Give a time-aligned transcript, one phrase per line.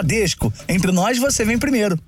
[0.00, 0.50] Bradesco.
[0.66, 1.98] Entre nós, você vem primeiro.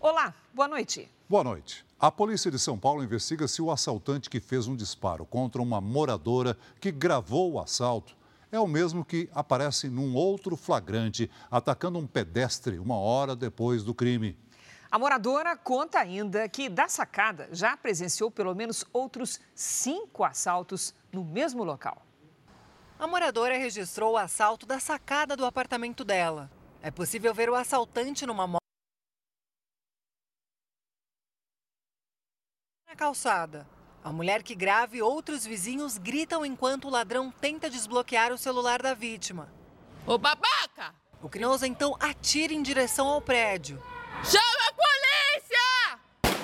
[0.00, 1.10] Olá, boa noite.
[1.28, 1.84] Boa noite.
[2.00, 5.78] A polícia de São Paulo investiga se o assaltante que fez um disparo contra uma
[5.78, 8.16] moradora que gravou o assalto
[8.50, 13.92] é o mesmo que aparece num outro flagrante, atacando um pedestre uma hora depois do
[13.92, 14.38] crime.
[14.90, 21.24] A moradora conta ainda que da sacada já presenciou pelo menos outros cinco assaltos no
[21.24, 22.00] mesmo local.
[22.98, 26.50] A moradora registrou o assalto da sacada do apartamento dela.
[26.80, 28.60] É possível ver o assaltante numa moto
[32.86, 33.66] na calçada.
[34.02, 38.80] A mulher que grava e outros vizinhos gritam enquanto o ladrão tenta desbloquear o celular
[38.80, 39.52] da vítima.
[40.06, 40.94] Ô babaca!
[41.20, 43.82] O criminoso então atira em direção ao prédio.
[44.22, 46.38] Chama a polícia!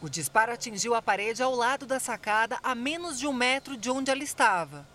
[0.00, 3.90] O disparo atingiu a parede ao lado da sacada, a menos de um metro de
[3.90, 4.88] onde ela estava.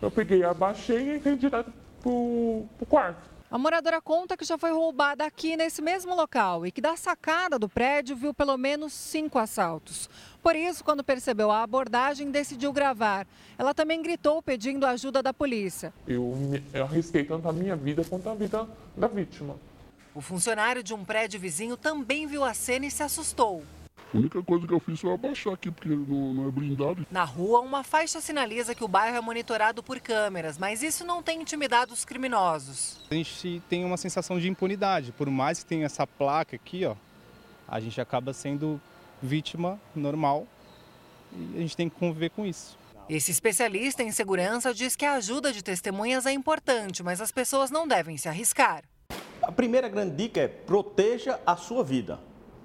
[0.00, 3.28] Eu peguei, abaixei e entrei direto pro, pro quarto.
[3.50, 7.58] A moradora conta que já foi roubada aqui nesse mesmo local e que da sacada
[7.58, 10.08] do prédio viu pelo menos cinco assaltos.
[10.42, 13.26] Por isso, quando percebeu a abordagem, decidiu gravar.
[13.56, 15.94] Ela também gritou pedindo ajuda da polícia.
[16.06, 16.34] Eu,
[16.74, 19.56] eu arrisquei tanto a minha vida quanto a vida da vítima.
[20.14, 23.62] O funcionário de um prédio vizinho também viu a cena e se assustou.
[24.12, 27.06] A única coisa que eu fiz foi abaixar aqui, porque não, não, é blindado.
[27.10, 31.22] Na rua, uma faixa sinaliza que o bairro é monitorado por câmeras, mas isso não
[31.22, 33.00] tem intimidado os criminosos.
[33.10, 35.12] A gente tem uma sensação de impunidade.
[35.12, 36.96] Por mais que tenha essa placa aqui, ó,
[37.66, 38.80] a gente acaba sendo
[39.22, 40.46] vítima normal
[41.32, 42.78] e a gente tem que conviver com isso.
[43.10, 47.70] Esse especialista em segurança diz que a ajuda de testemunhas é importante, mas as pessoas
[47.70, 48.84] não devem se arriscar.
[49.42, 52.18] A primeira grande dica é proteja a sua vida.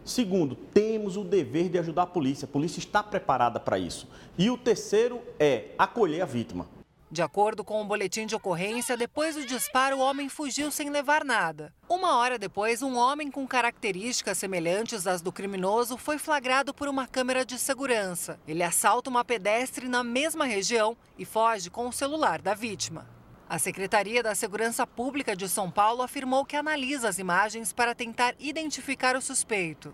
[0.06, 2.46] Segundo, temos o dever de ajudar a polícia.
[2.46, 4.08] A polícia está preparada para isso.
[4.38, 6.68] E o terceiro é acolher a vítima.
[7.14, 10.90] De acordo com o um boletim de ocorrência, depois do disparo, o homem fugiu sem
[10.90, 11.72] levar nada.
[11.88, 17.06] Uma hora depois, um homem com características semelhantes às do criminoso foi flagrado por uma
[17.06, 18.40] câmera de segurança.
[18.47, 23.06] Ele assalta uma pedestre na mesma região e foge com o celular da vítima.
[23.53, 28.34] A Secretaria da Segurança Pública de São Paulo afirmou que analisa as imagens para tentar
[28.40, 29.94] identificar o suspeito.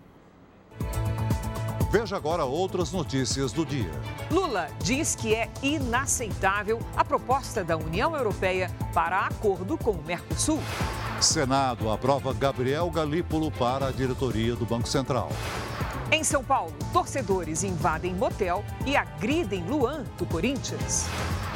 [1.92, 3.92] Veja agora outras notícias do dia.
[4.31, 10.62] Lula diz que é inaceitável a proposta da União Europeia para acordo com o Mercosul.
[11.22, 15.30] Senado aprova Gabriel Galípolo para a diretoria do Banco Central.
[16.12, 21.06] Em São Paulo, torcedores invadem motel e agridem Luan, do Corinthians.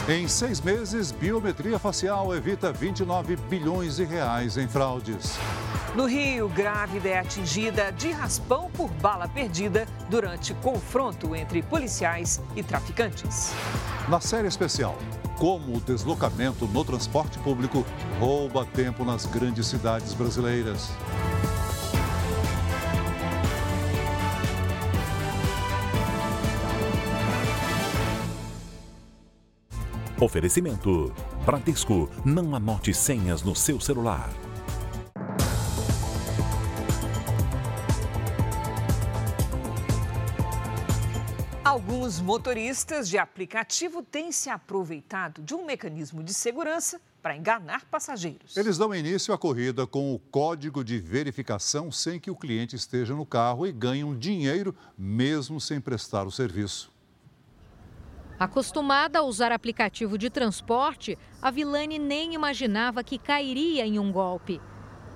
[0.07, 5.37] Em seis meses, biometria facial evita 29 bilhões de reais em fraudes.
[5.95, 12.61] No Rio, grávida é atingida de raspão por bala perdida durante confronto entre policiais e
[12.61, 13.51] traficantes.
[14.09, 14.97] Na série especial,
[15.43, 17.85] como o deslocamento no transporte público
[18.17, 20.89] rouba tempo nas grandes cidades brasileiras.
[30.17, 31.13] Oferecimento:
[31.45, 32.09] Bradesco.
[32.23, 34.29] Não anote senhas no seu celular.
[42.23, 48.55] Motoristas de aplicativo têm se aproveitado de um mecanismo de segurança para enganar passageiros.
[48.55, 53.13] Eles dão início à corrida com o código de verificação sem que o cliente esteja
[53.13, 56.93] no carro e ganham dinheiro mesmo sem prestar o serviço.
[58.39, 64.61] Acostumada a usar aplicativo de transporte, a Vilane nem imaginava que cairia em um golpe.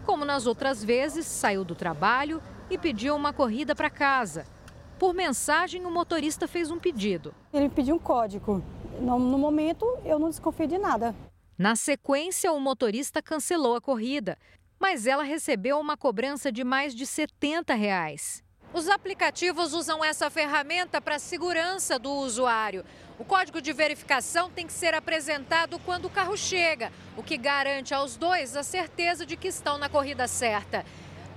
[0.06, 4.57] Como nas outras vezes, saiu do trabalho e pediu uma corrida para casa.
[5.00, 7.34] Por mensagem, o motorista fez um pedido.
[7.54, 8.64] Ele pediu um código.
[9.00, 11.16] No, no momento, eu não desconfio de nada.
[11.56, 14.38] Na sequência, o motorista cancelou a corrida,
[14.80, 18.44] mas ela recebeu uma cobrança de mais de 70 reais.
[18.74, 22.84] Os aplicativos usam essa ferramenta para a segurança do usuário.
[23.20, 27.94] O código de verificação tem que ser apresentado quando o carro chega, o que garante
[27.94, 30.86] aos dois a certeza de que estão na corrida certa.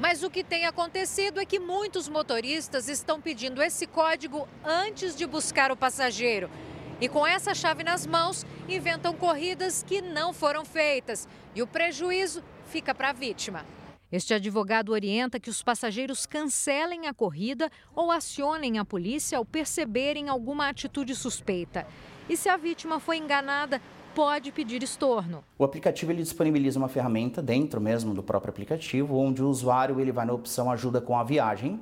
[0.01, 5.27] Mas o que tem acontecido é que muitos motoristas estão pedindo esse código antes de
[5.27, 6.51] buscar o passageiro.
[6.99, 11.29] E com essa chave nas mãos, inventam corridas que não foram feitas.
[11.55, 13.67] E o prejuízo fica para a vítima.
[14.11, 20.31] Este advogado orienta que os passageiros cancelem a corrida ou acionem a polícia ao perceberem
[20.31, 21.87] alguma atitude suspeita.
[22.27, 23.83] E se a vítima foi enganada,
[24.15, 25.43] pode pedir estorno.
[25.59, 30.13] O aplicativo ele disponibiliza uma ferramenta dentro mesmo do próprio aplicativo, onde o usuário ele
[30.13, 31.81] vai na opção ajuda com a viagem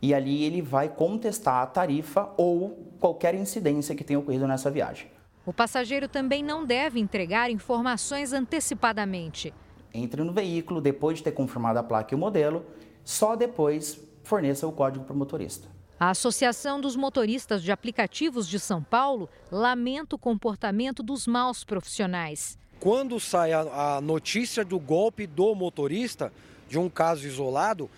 [0.00, 5.08] e ali ele vai contestar a tarifa ou qualquer incidência que tenha ocorrido nessa viagem.
[5.46, 9.52] O passageiro também não deve entregar informações antecipadamente.
[9.92, 12.64] Entre no veículo depois de ter confirmado a placa e o modelo,
[13.04, 15.73] só depois forneça o código para o motorista.
[16.04, 22.58] A Associação dos Motoristas de Aplicativos de São Paulo lamenta o comportamento dos maus profissionais.
[22.78, 26.30] Quando sai a, a notícia do golpe do motorista,
[26.68, 27.88] de um caso isolado,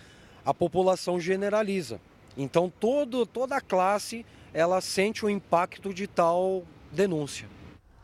[0.45, 2.01] a população generaliza.
[2.37, 4.25] Então todo, toda a classe
[4.55, 6.63] ela sente o impacto de tal
[6.93, 7.49] denúncia.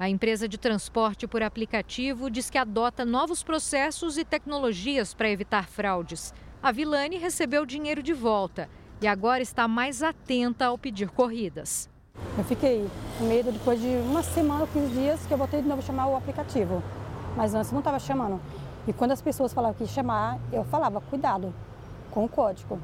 [0.00, 5.68] A empresa de transporte por aplicativo diz que adota novos processos e tecnologias para evitar
[5.68, 6.34] fraudes.
[6.60, 8.68] A Vilane recebeu dinheiro de volta
[9.02, 11.90] e agora está mais atenta ao pedir corridas.
[12.38, 12.88] Eu fiquei
[13.18, 16.14] com medo depois de uma semana, 15 dias, que eu voltei de novo chamar o
[16.14, 16.80] aplicativo.
[17.36, 18.40] Mas antes não estava chamando.
[18.86, 21.52] E quando as pessoas falavam que ia chamar, eu falava, cuidado
[22.12, 22.80] com o código.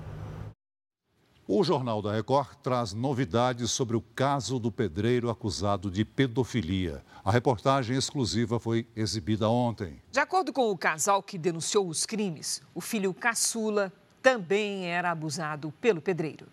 [1.47, 7.03] O Jornal da Record traz novidades sobre o caso do pedreiro acusado de pedofilia.
[7.25, 10.03] A reportagem exclusiva foi exibida ontem.
[10.11, 13.93] De acordo com o casal que denunciou os crimes, o filho caçula
[14.23, 16.47] também era abusado pelo pedreiro.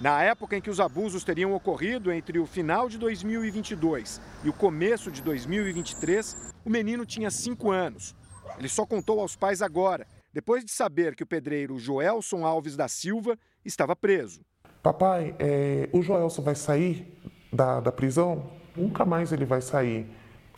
[0.00, 4.52] Na época em que os abusos teriam ocorrido entre o final de 2022 e o
[4.52, 8.14] começo de 2023, o menino tinha 5 anos.
[8.58, 12.88] Ele só contou aos pais agora, depois de saber que o pedreiro Joelson Alves da
[12.88, 14.40] Silva estava preso.
[14.82, 17.20] Papai, é, o Joelson vai sair
[17.52, 18.50] da, da prisão?
[18.74, 20.10] Nunca mais ele vai sair.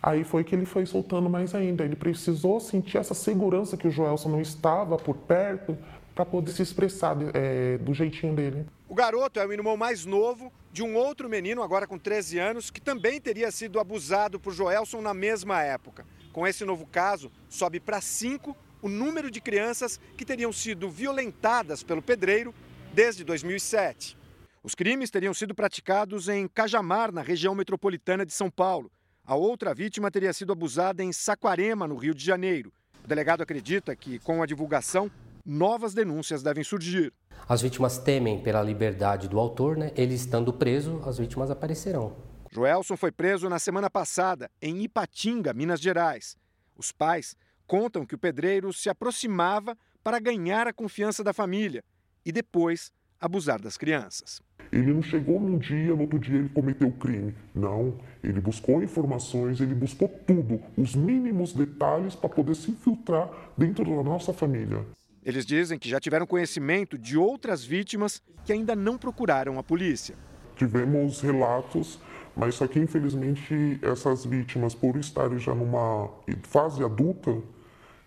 [0.07, 1.83] Aí foi que ele foi soltando mais ainda.
[1.83, 5.79] Ele precisou sentir essa segurança que o Joelson não estava por perto
[6.15, 8.67] para poder se expressar é, do jeitinho dele.
[8.87, 12.71] O garoto é o irmão mais novo de um outro menino, agora com 13 anos,
[12.71, 16.05] que também teria sido abusado por Joelson na mesma época.
[16.35, 21.83] Com esse novo caso, sobe para cinco o número de crianças que teriam sido violentadas
[21.83, 22.55] pelo pedreiro
[22.93, 24.19] desde 2007.
[24.63, 28.91] Os crimes teriam sido praticados em Cajamar, na região metropolitana de São Paulo.
[29.27, 32.71] A outra vítima teria sido abusada em Saquarema, no Rio de Janeiro.
[33.03, 35.11] O delegado acredita que, com a divulgação,
[35.47, 37.11] novas denúncias devem surgir.
[37.49, 39.93] As vítimas temem pela liberdade do autor, né?
[39.97, 42.15] Ele estando preso, as vítimas aparecerão.
[42.53, 46.37] Joelson foi preso na semana passada, em Ipatinga, Minas Gerais.
[46.77, 47.35] Os pais
[47.67, 51.83] contam que o pedreiro se aproximava para ganhar a confiança da família
[52.27, 54.43] e depois abusar das crianças.
[54.75, 57.33] Ele não chegou num dia, no outro dia ele cometeu o crime.
[57.55, 57.95] Não,
[58.25, 64.03] ele buscou informações, ele buscou tudo, os mínimos detalhes para poder se infiltrar dentro da
[64.03, 64.85] nossa família.
[65.25, 70.17] Eles dizem que já tiveram conhecimento de outras vítimas que ainda não procuraram a polícia.
[70.57, 72.01] Tivemos relatos,
[72.35, 76.11] mas só que infelizmente essas vítimas, por estarem já numa
[76.43, 77.41] fase adulta,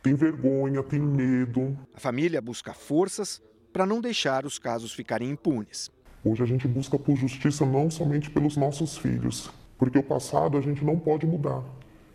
[0.03, 1.77] têm vergonha, têm medo.
[1.93, 3.41] A família busca forças
[3.71, 5.89] para não deixar os casos ficarem impunes.
[6.29, 10.61] Hoje a gente busca por justiça não somente pelos nossos filhos, porque o passado a
[10.61, 11.63] gente não pode mudar,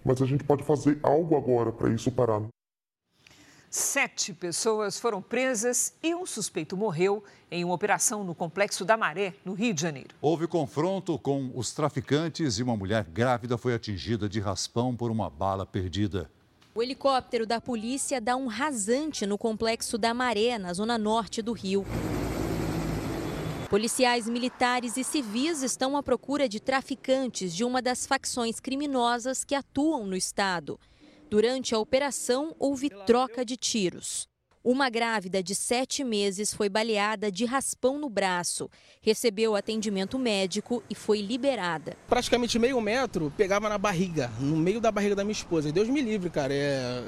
[0.05, 2.43] mas a gente pode fazer algo agora para isso parar.
[3.71, 9.33] Sete pessoas foram presas e um suspeito morreu em uma operação no Complexo da Maré,
[9.47, 10.11] no Rio de Janeiro.
[10.21, 15.31] Houve confronto com os traficantes e uma mulher grávida foi atingida de raspão por uma
[15.31, 16.31] bala perdida.
[16.75, 21.55] O helicóptero da polícia dá um rasante no Complexo da Maré, na zona norte do
[21.55, 21.87] Rio.
[23.73, 29.55] Policiais militares e civis estão à procura de traficantes de uma das facções criminosas que
[29.55, 30.79] atuam no estado.
[31.31, 34.29] Durante a operação, houve troca de tiros.
[34.63, 38.69] Uma grávida de sete meses foi baleada de raspão no braço,
[39.01, 41.97] recebeu atendimento médico e foi liberada.
[42.07, 45.73] Praticamente meio metro pegava na barriga, no meio da barriga da minha esposa.
[45.73, 46.53] Deus me livre, cara.
[46.53, 47.03] É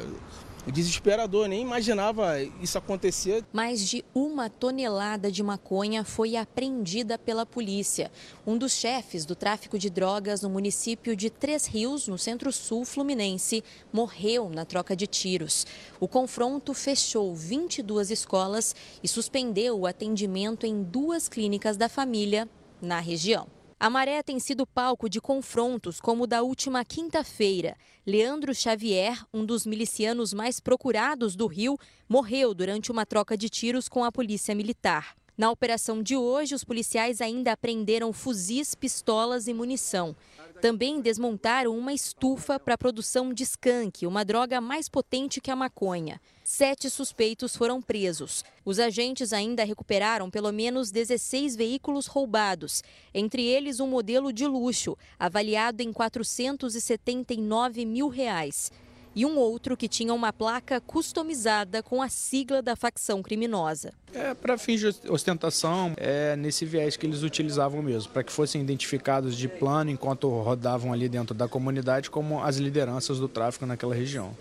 [0.72, 3.44] desesperador, nem imaginava isso acontecer.
[3.52, 8.10] Mais de uma tonelada de maconha foi apreendida pela polícia.
[8.46, 13.62] Um dos chefes do tráfico de drogas no município de Três Rios, no centro-sul fluminense,
[13.92, 15.66] morreu na troca de tiros.
[16.00, 22.48] O confronto fechou 22 escolas e suspendeu o atendimento em duas clínicas da família
[22.80, 23.46] na região.
[23.84, 27.76] A Maré tem sido palco de confrontos como o da última quinta-feira.
[28.06, 31.76] Leandro Xavier, um dos milicianos mais procurados do Rio,
[32.08, 35.14] morreu durante uma troca de tiros com a polícia militar.
[35.36, 40.16] Na operação de hoje, os policiais ainda apreenderam fuzis, pistolas e munição.
[40.62, 45.56] Também desmontaram uma estufa para a produção de skunk, uma droga mais potente que a
[45.56, 46.18] maconha.
[46.46, 48.44] Sete suspeitos foram presos.
[48.66, 52.82] Os agentes ainda recuperaram pelo menos 16 veículos roubados,
[53.14, 58.70] entre eles um modelo de luxo, avaliado em 479 mil reais.
[59.16, 63.92] e um outro que tinha uma placa customizada com a sigla da facção criminosa.
[64.12, 68.60] É para fins de ostentação, é nesse viés que eles utilizavam mesmo, para que fossem
[68.60, 73.94] identificados de plano enquanto rodavam ali dentro da comunidade como as lideranças do tráfico naquela
[73.94, 74.36] região.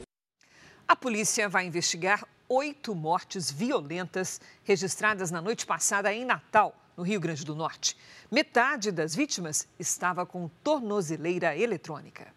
[0.87, 7.19] A polícia vai investigar oito mortes violentas registradas na noite passada em Natal, no Rio
[7.19, 7.97] Grande do Norte.
[8.29, 12.27] Metade das vítimas estava com tornozeleira eletrônica.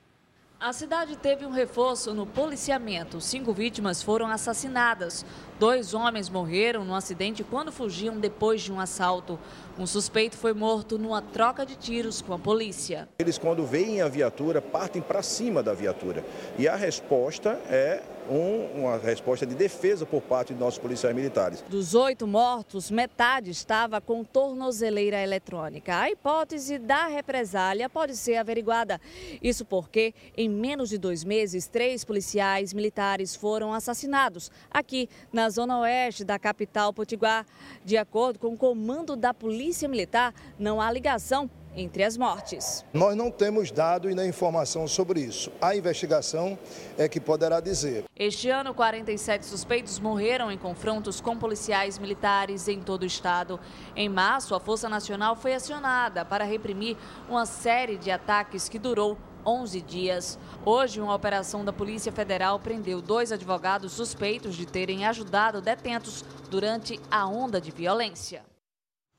[0.58, 3.20] A cidade teve um reforço no policiamento.
[3.20, 5.26] Cinco vítimas foram assassinadas.
[5.58, 9.38] Dois homens morreram no acidente quando fugiam depois de um assalto.
[9.78, 13.06] Um suspeito foi morto numa troca de tiros com a polícia.
[13.18, 16.24] Eles, quando veem a viatura, partem para cima da viatura.
[16.58, 21.62] E a resposta é um, uma resposta de defesa por parte de nossos policiais militares.
[21.68, 25.96] Dos oito mortos, metade estava com tornozeleira eletrônica.
[25.96, 29.00] A hipótese da represália pode ser averiguada.
[29.42, 35.80] Isso porque, em menos de dois meses, três policiais militares foram assassinados aqui na zona
[35.80, 37.46] oeste da capital potiguar.
[37.84, 42.84] De acordo com o comando da Polícia Militar, não há ligação entre as mortes.
[42.92, 45.52] Nós não temos dado e nem informação sobre isso.
[45.60, 46.58] A investigação
[46.96, 48.04] é que poderá dizer.
[48.16, 53.60] Este ano, 47 suspeitos morreram em confrontos com policiais militares em todo o estado.
[53.94, 56.96] Em março, a Força Nacional foi acionada para reprimir
[57.28, 60.38] uma série de ataques que durou 11 dias.
[60.64, 66.98] Hoje, uma operação da Polícia Federal prendeu dois advogados suspeitos de terem ajudado detentos durante
[67.10, 68.42] a onda de violência.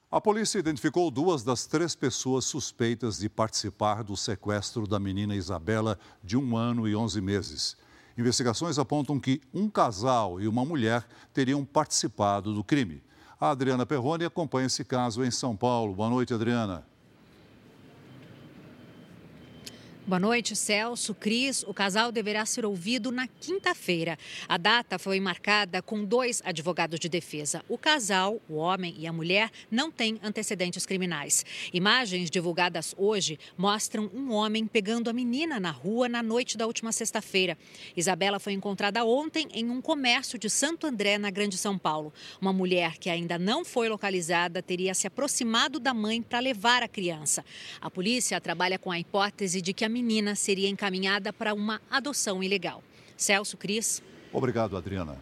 [0.10, 6.00] A polícia identificou duas das três pessoas suspeitas de participar do sequestro da menina Isabela,
[6.24, 7.76] de um ano e onze meses.
[8.18, 13.04] Investigações apontam que um casal e uma mulher teriam participado do crime.
[13.38, 15.94] A Adriana Perrone acompanha esse caso em São Paulo.
[15.94, 16.86] Boa noite, Adriana.
[20.08, 21.64] Boa noite, Celso, Cris.
[21.64, 24.18] O casal deverá ser ouvido na quinta-feira.
[24.48, 27.62] A data foi marcada com dois advogados de defesa.
[27.68, 31.46] O casal, o homem e a mulher, não têm antecedentes criminais.
[31.74, 36.94] Imagens divulgadas hoje mostram um homem pegando a menina na rua na noite da última
[36.94, 37.58] sexta-feira.
[37.94, 42.14] Isabela foi encontrada ontem em um comércio de Santo André, na Grande São Paulo.
[42.40, 46.88] Uma mulher que ainda não foi localizada teria se aproximado da mãe para levar a
[46.88, 47.44] criança.
[47.82, 52.44] A polícia trabalha com a hipótese de que a menina seria encaminhada para uma adoção
[52.44, 52.84] ilegal.
[53.18, 54.04] Celso Cris.
[54.32, 55.18] Obrigado, Adriana.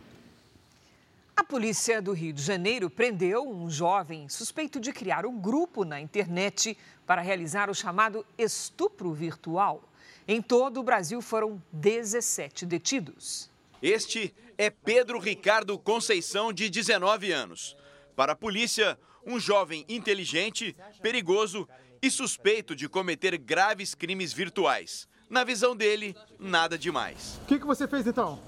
[1.36, 6.02] A polícia do Rio de Janeiro prendeu um jovem suspeito de criar um grupo na
[6.02, 9.82] internet para realizar o chamado estupro virtual.
[10.28, 13.50] Em todo o Brasil foram 17 detidos.
[13.82, 17.78] Este é Pedro Ricardo Conceição, de 19 anos.
[18.16, 21.68] Para a polícia, um jovem inteligente, perigoso
[22.06, 25.08] e suspeito de cometer graves crimes virtuais.
[25.28, 27.40] Na visão dele, nada demais.
[27.42, 28.40] O que, que você fez então?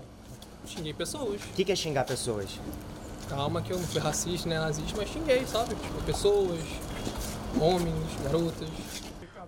[0.67, 1.41] Xinguei pessoas.
[1.41, 2.59] O que, que é xingar pessoas?
[3.27, 5.73] Calma que eu não fui racista nem nazista, mas xinguei, sabe?
[5.73, 6.59] Tipo, pessoas,
[7.59, 8.69] homens, garotas.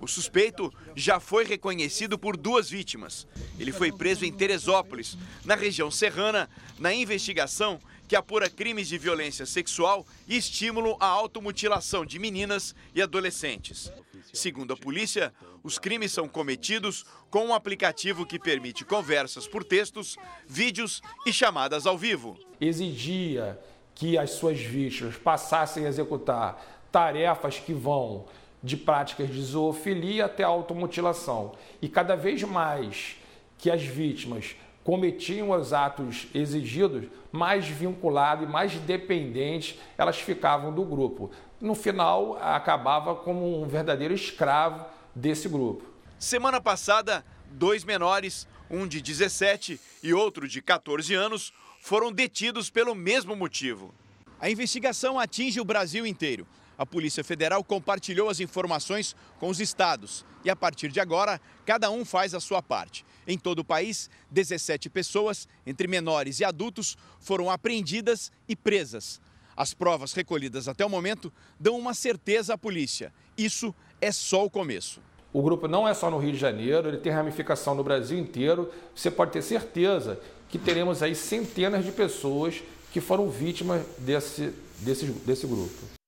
[0.01, 3.28] O suspeito já foi reconhecido por duas vítimas.
[3.60, 6.50] Ele foi preso em Teresópolis, na região serrana,
[6.80, 13.04] na investigação que apura crimes de violência sexual e estímulo à automutilação de meninas e
[13.04, 13.94] adolescentes.
[14.34, 20.18] Segundo a polícia, os crimes são cometidos com um aplicativo que permite conversas por textos,
[20.48, 22.36] vídeos e chamadas ao vivo.
[22.60, 23.60] Exigia
[23.94, 28.25] que as suas vítimas passassem a executar tarefas que vão
[28.63, 31.56] de práticas de zoofilia até automutilação.
[31.80, 33.18] E cada vez mais
[33.60, 34.56] que as vítimas
[34.89, 41.29] cometiam os atos exigidos, mais vinculado e mais dependentes elas ficavam do grupo.
[41.62, 45.84] No final, acabava como um verdadeiro escravo desse grupo.
[46.17, 52.96] Semana passada, dois menores, um de 17 e outro de 14 anos, foram detidos pelo
[52.96, 53.93] mesmo motivo.
[54.41, 56.48] A investigação atinge o Brasil inteiro.
[56.79, 61.91] A Polícia Federal compartilhou as informações com os estados e, a partir de agora, cada
[61.91, 63.05] um faz a sua parte.
[63.27, 69.19] Em todo o país, 17 pessoas, entre menores e adultos, foram apreendidas e presas.
[69.57, 74.50] As provas recolhidas até o momento dão uma certeza à polícia: isso é só o
[74.50, 75.01] começo.
[75.33, 78.71] O grupo não é só no Rio de Janeiro, ele tem ramificação no Brasil inteiro.
[78.95, 80.17] Você pode ter certeza
[80.48, 85.99] que teremos aí centenas de pessoas que foram vítimas desse, desse, desse grupo.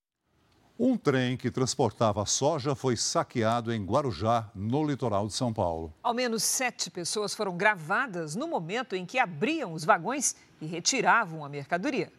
[0.83, 5.93] Um trem que transportava soja foi saqueado em Guarujá, no litoral de São Paulo.
[6.01, 11.45] Ao menos sete pessoas foram gravadas no momento em que abriam os vagões e retiravam
[11.45, 12.11] a mercadoria.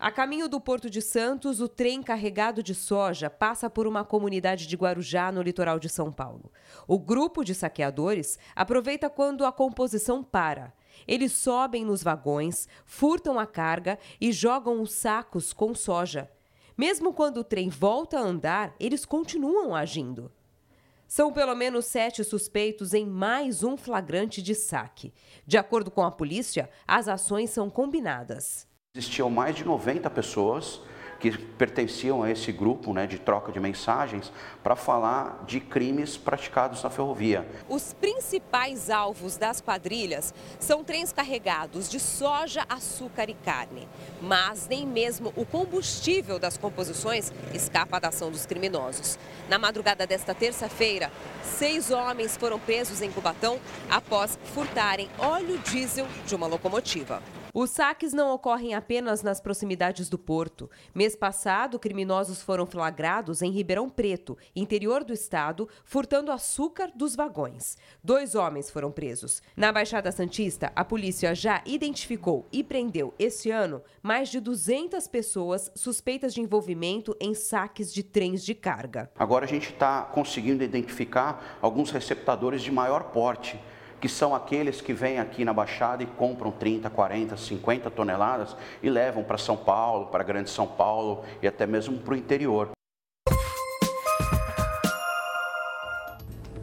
[0.00, 4.66] A caminho do Porto de Santos, o trem carregado de soja passa por uma comunidade
[4.66, 6.50] de Guarujá, no litoral de São Paulo.
[6.88, 10.72] O grupo de saqueadores aproveita quando a composição para.
[11.06, 16.28] Eles sobem nos vagões, furtam a carga e jogam os sacos com soja.
[16.76, 20.30] Mesmo quando o trem volta a andar, eles continuam agindo.
[21.08, 25.14] São pelo menos sete suspeitos em mais um flagrante de saque.
[25.46, 28.68] De acordo com a polícia, as ações são combinadas.
[28.94, 30.82] Existiam mais de 90 pessoas
[31.18, 34.32] que pertenciam a esse grupo né, de troca de mensagens
[34.62, 37.46] para falar de crimes praticados na ferrovia.
[37.68, 43.88] Os principais alvos das quadrilhas são trens carregados de soja, açúcar e carne.
[44.20, 49.18] Mas nem mesmo o combustível das composições escapa da ação dos criminosos.
[49.48, 51.10] Na madrugada desta terça-feira,
[51.42, 53.58] seis homens foram presos em Cubatão
[53.90, 57.22] após furtarem óleo diesel de uma locomotiva.
[57.58, 60.70] Os saques não ocorrem apenas nas proximidades do porto.
[60.94, 67.78] Mês passado, criminosos foram flagrados em Ribeirão Preto, interior do estado, furtando açúcar dos vagões.
[68.04, 69.40] Dois homens foram presos.
[69.56, 75.72] Na Baixada Santista, a polícia já identificou e prendeu este ano mais de 200 pessoas
[75.74, 79.10] suspeitas de envolvimento em saques de trens de carga.
[79.18, 83.58] Agora a gente está conseguindo identificar alguns receptadores de maior porte
[84.00, 88.90] que são aqueles que vêm aqui na Baixada e compram 30, 40, 50 toneladas e
[88.90, 92.70] levam para São Paulo, para Grande São Paulo e até mesmo para o interior.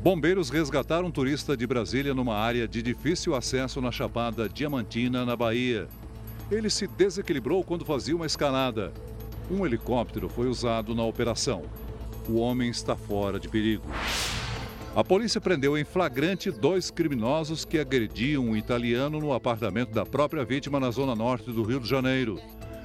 [0.03, 5.33] Bombeiros resgataram um turista de Brasília numa área de difícil acesso na Chapada Diamantina, na
[5.33, 5.87] Bahia.
[6.51, 8.91] Ele se desequilibrou quando fazia uma escalada.
[9.49, 11.63] Um helicóptero foi usado na operação.
[12.27, 13.85] O homem está fora de perigo.
[14.95, 20.45] A polícia prendeu em flagrante dois criminosos que agrediam um italiano no apartamento da própria
[20.45, 22.39] vítima na zona norte do Rio de Janeiro.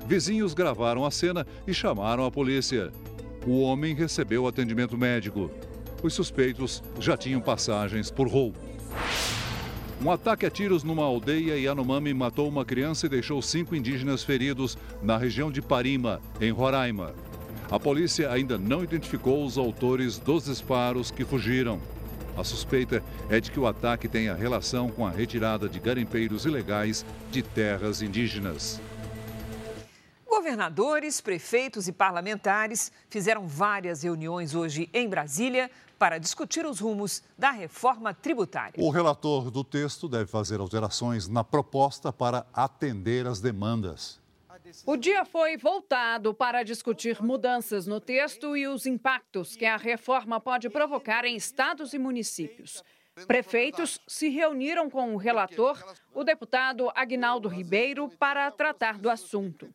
[0.07, 2.91] Vizinhos gravaram a cena e chamaram a polícia.
[3.47, 5.51] O homem recebeu atendimento médico.
[6.03, 8.59] Os suspeitos já tinham passagens por roubo.
[10.03, 14.79] Um ataque a tiros numa aldeia Yanomami matou uma criança e deixou cinco indígenas feridos
[15.03, 17.13] na região de Parima, em Roraima.
[17.71, 21.79] A polícia ainda não identificou os autores dos disparos que fugiram.
[22.39, 27.05] A suspeita é de que o ataque tenha relação com a retirada de garimpeiros ilegais
[27.33, 28.81] de terras indígenas.
[30.25, 37.51] Governadores, prefeitos e parlamentares fizeram várias reuniões hoje em Brasília para discutir os rumos da
[37.51, 38.75] reforma tributária.
[38.79, 44.18] O relator do texto deve fazer alterações na proposta para atender às demandas.
[44.87, 50.41] O dia foi voltado para discutir mudanças no texto e os impactos que a reforma
[50.41, 52.83] pode provocar em estados e municípios.
[53.27, 55.83] Prefeitos se reuniram com o relator,
[56.15, 59.73] o deputado Agnaldo Ribeiro, para tratar do assunto.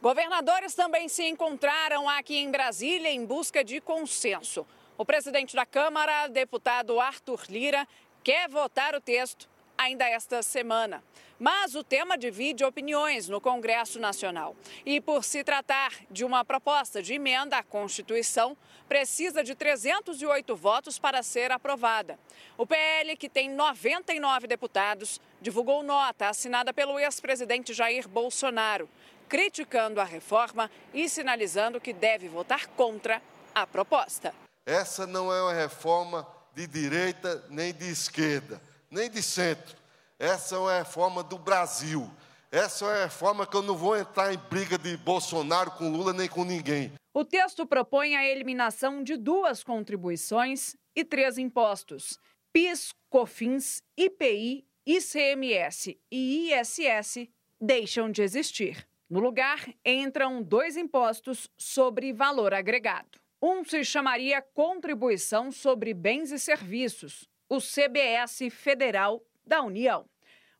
[0.00, 4.66] Governadores também se encontraram aqui em Brasília em busca de consenso.
[4.96, 7.86] O presidente da Câmara, deputado Arthur Lira,
[8.22, 11.02] quer votar o texto ainda esta semana.
[11.38, 14.56] Mas o tema divide opiniões no Congresso Nacional.
[14.86, 18.56] E por se tratar de uma proposta de emenda à Constituição,
[18.88, 22.18] precisa de 308 votos para ser aprovada.
[22.56, 28.88] O PL, que tem 99 deputados, divulgou nota assinada pelo ex-presidente Jair Bolsonaro,
[29.28, 33.20] criticando a reforma e sinalizando que deve votar contra
[33.54, 34.32] a proposta.
[34.64, 39.85] Essa não é uma reforma de direita nem de esquerda, nem de centro
[40.18, 42.10] essa é uma reforma do Brasil.
[42.50, 46.12] Essa é uma reforma que eu não vou entrar em briga de Bolsonaro com Lula
[46.12, 46.92] nem com ninguém.
[47.12, 52.18] O texto propõe a eliminação de duas contribuições e três impostos:
[52.52, 57.28] PIS, COFINS, IPI, ICMS e ISS
[57.60, 58.86] deixam de existir.
[59.08, 63.18] No lugar, entram dois impostos sobre valor agregado.
[63.42, 70.04] Um se chamaria Contribuição sobre Bens e Serviços, o CBS Federal da União.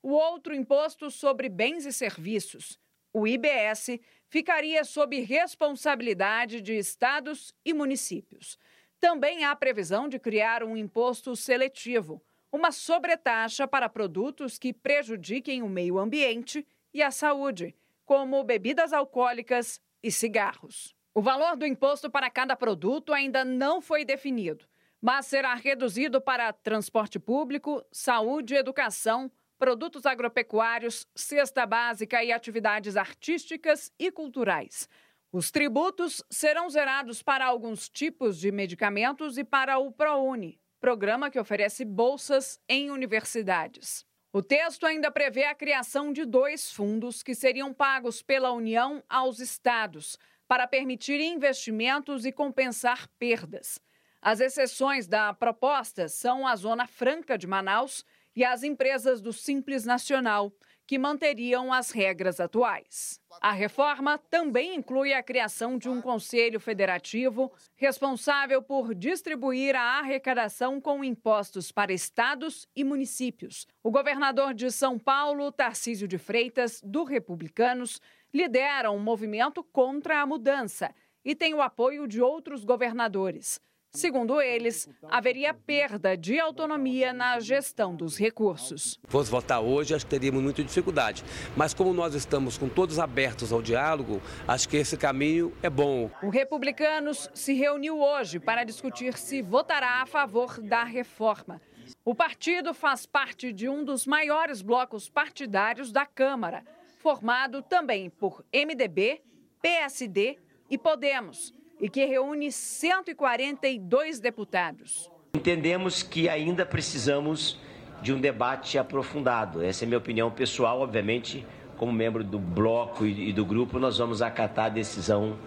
[0.03, 2.79] O outro imposto sobre bens e serviços,
[3.13, 8.59] o IBS, ficaria sob responsabilidade de estados e municípios.
[9.01, 12.23] Também há previsão de criar um imposto seletivo,
[12.53, 19.81] uma sobretaxa para produtos que prejudiquem o meio ambiente e a saúde, como bebidas alcoólicas
[20.03, 20.95] e cigarros.
[21.13, 24.67] O valor do imposto para cada produto ainda não foi definido
[25.01, 33.93] mas será reduzido para transporte público, saúde, educação, produtos agropecuários, cesta básica e atividades artísticas
[33.99, 34.89] e culturais.
[35.33, 41.39] Os tributos serão zerados para alguns tipos de medicamentos e para o ProUni, programa que
[41.39, 44.05] oferece bolsas em universidades.
[44.33, 49.41] O texto ainda prevê a criação de dois fundos que seriam pagos pela União aos
[49.41, 53.81] estados para permitir investimentos e compensar perdas.
[54.27, 59.85] As exceções da proposta são a Zona Franca de Manaus e as empresas do Simples
[59.85, 60.53] Nacional.
[60.85, 63.21] que manteriam as regras atuais.
[63.41, 70.81] A reforma também inclui a criação de um Conselho Federativo responsável por distribuir a arrecadação
[70.81, 73.67] com impostos para estados e municípios.
[73.83, 78.01] O governador de São Paulo, Tarcísio de Freitas, do Republicanos,
[78.33, 83.61] lidera um movimento contra a mudança e tem o apoio de outros governadores.
[83.97, 89.01] Segundo eles, haveria perda de autonomia na gestão dos recursos.
[89.03, 91.25] Se fosse votar hoje, acho que teríamos muita dificuldade.
[91.57, 96.11] Mas como nós estamos com todos abertos ao diálogo, acho que esse caminho é bom.
[96.23, 101.59] O Republicanos se reuniu hoje para discutir se votará a favor da reforma.
[102.05, 106.65] O partido faz parte de um dos maiores blocos partidários da Câmara,
[106.99, 109.23] formado também por MDB,
[109.63, 115.11] PSD e Podemos e que reúne 142 deputados.
[115.35, 117.59] Entendemos que ainda precisamos
[118.01, 119.63] de um debate aprofundado.
[119.63, 124.23] Essa é minha opinião pessoal, obviamente, como membro do bloco e do grupo, nós vamos
[124.23, 125.39] acatar a decisão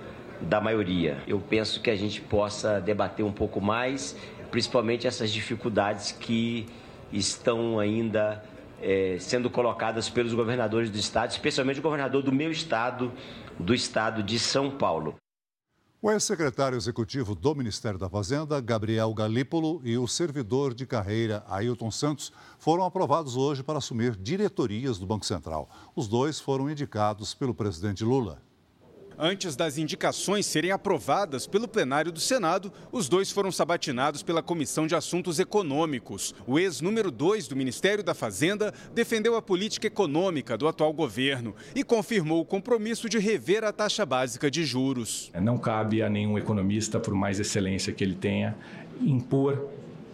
[0.42, 1.22] da maioria.
[1.28, 4.16] Eu penso que a gente possa debater um pouco mais,
[4.52, 6.68] principalmente essas dificuldades que
[7.12, 8.44] estão ainda
[8.82, 13.12] é, sendo colocadas pelos governadores do estado, especialmente o governador do meu estado,
[13.58, 15.16] do estado de São Paulo.
[16.02, 21.92] O ex-secretário executivo do Ministério da Fazenda, Gabriel Galípolo, e o servidor de carreira, Ailton
[21.92, 25.70] Santos, foram aprovados hoje para assumir diretorias do Banco Central.
[25.94, 28.42] Os dois foram indicados pelo presidente Lula.
[29.22, 34.88] Antes das indicações serem aprovadas pelo plenário do Senado, os dois foram sabatinados pela Comissão
[34.88, 36.34] de Assuntos Econômicos.
[36.48, 41.84] O ex-número 2 do Ministério da Fazenda defendeu a política econômica do atual governo e
[41.84, 45.30] confirmou o compromisso de rever a taxa básica de juros.
[45.42, 48.56] Não cabe a nenhum economista, por mais excelência que ele tenha,
[49.02, 49.70] impor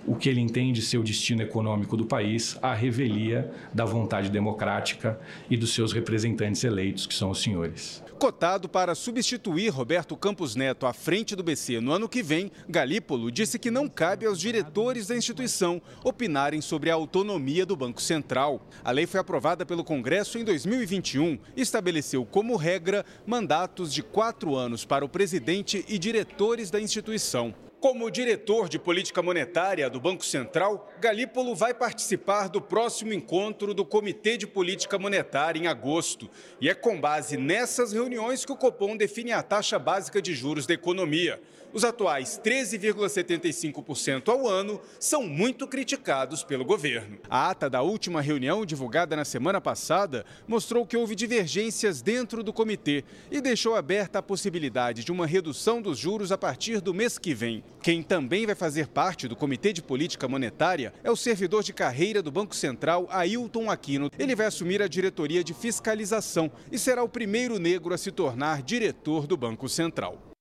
[0.07, 5.19] o que ele entende ser o destino econômico do país à revelia da vontade democrática
[5.47, 8.03] e dos seus representantes eleitos, que são os senhores.
[8.19, 13.29] Cotado para substituir Roberto Campos Neto à frente do BC no ano que vem, Galípolo
[13.29, 18.65] disse que não cabe aos diretores da instituição opinarem sobre a autonomia do Banco Central.
[18.83, 24.55] A lei foi aprovada pelo Congresso em 2021 e estabeleceu como regra mandatos de quatro
[24.55, 27.53] anos para o presidente e diretores da instituição.
[27.85, 33.85] Como diretor de política monetária do Banco Central, Galípolo vai participar do próximo encontro do
[33.85, 36.27] Comitê de Política Monetária em agosto.
[36.59, 40.65] E é com base nessas reuniões que o Copom define a taxa básica de juros
[40.65, 41.39] da economia.
[41.75, 47.17] Os atuais 13,75% ao ano são muito criticados pelo governo.
[47.29, 52.53] A ata da última reunião, divulgada na semana passada, mostrou que houve divergências dentro do
[52.53, 57.17] comitê e deixou aberta a possibilidade de uma redução dos juros a partir do mês
[57.17, 57.61] que vem.
[57.83, 62.21] Quem também vai fazer parte do Comitê de Política Monetária é o servidor de carreira
[62.21, 64.09] do Banco Central, Ailton Aquino.
[64.17, 68.63] Ele vai assumir a diretoria de fiscalização e será o primeiro negro a se tornar
[68.63, 70.34] diretor do Banco Central.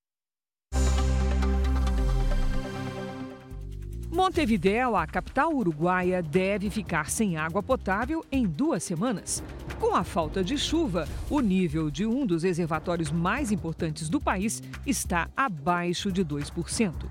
[4.25, 9.45] Montevidéu, a capital uruguaia, deve ficar sem água potável em duas semanas.
[9.79, 14.63] Com a falta de chuva, o nível de um dos reservatórios mais importantes do país
[14.87, 17.05] está abaixo de 2%.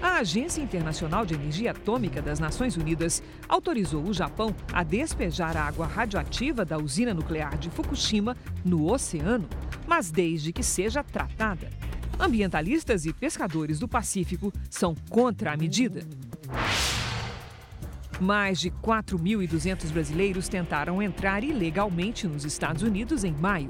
[0.00, 5.64] A Agência Internacional de Energia Atômica das Nações Unidas autorizou o Japão a despejar a
[5.64, 9.46] água radioativa da usina nuclear de Fukushima no oceano,
[9.86, 11.68] mas desde que seja tratada.
[12.18, 16.00] Ambientalistas e pescadores do Pacífico são contra a medida.
[18.20, 23.68] Mais de 4.200 brasileiros tentaram entrar ilegalmente nos Estados Unidos em maio.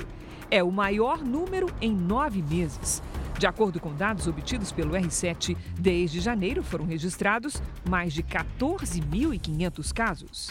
[0.51, 3.03] É o maior número em nove meses.
[3.39, 10.51] De acordo com dados obtidos pelo R7, desde janeiro foram registrados mais de 14.500 casos.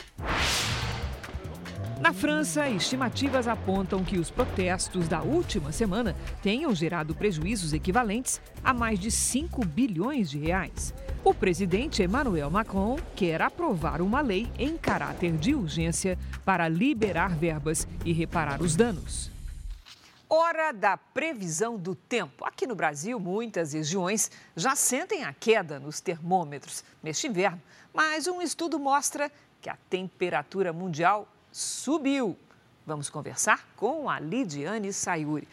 [1.99, 8.71] Na França, estimativas apontam que os protestos da última semana tenham gerado prejuízos equivalentes a
[8.71, 10.93] mais de 5 bilhões de reais.
[11.23, 17.88] O presidente Emmanuel Macron quer aprovar uma lei em caráter de urgência para liberar verbas
[18.05, 19.31] e reparar os danos.
[20.29, 22.45] Hora da previsão do tempo.
[22.45, 28.39] Aqui no Brasil, muitas regiões já sentem a queda nos termômetros neste inverno, mas um
[28.39, 31.27] estudo mostra que a temperatura mundial
[31.58, 32.38] subiu.
[32.86, 35.48] Vamos conversar com a Lidiane Sayuri.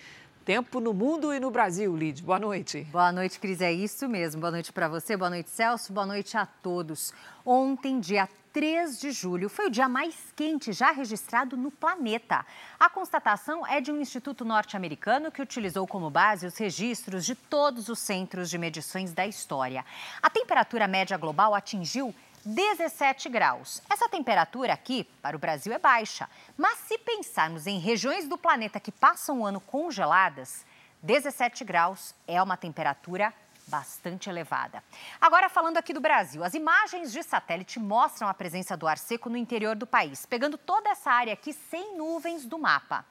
[0.45, 2.23] Tempo no mundo e no Brasil, Lid.
[2.23, 2.87] Boa noite.
[2.93, 3.63] Boa noite, Cris.
[3.63, 4.39] É isso mesmo.
[4.39, 5.95] Boa noite para você, boa noite, Celso.
[5.95, 7.15] Boa noite a todos.
[7.47, 12.45] Ontem, dia 3 de julho, foi o dia mais quente já registrado no planeta.
[12.79, 17.89] A constatação é de um instituto norte-americano que utilizou como base os registros de todos
[17.89, 19.85] os centros de medições da história.
[20.23, 23.81] A temperatura média global atingiu 17 graus.
[23.89, 28.79] Essa temperatura aqui para o Brasil é baixa, mas se pensarmos em regiões do planeta
[28.79, 30.67] que passam o ano congeladas,
[31.03, 33.33] 17 graus é uma temperatura
[33.67, 34.83] bastante elevada.
[35.21, 39.29] Agora, falando aqui do Brasil, as imagens de satélite mostram a presença do ar seco
[39.29, 43.05] no interior do país, pegando toda essa área aqui sem nuvens do mapa.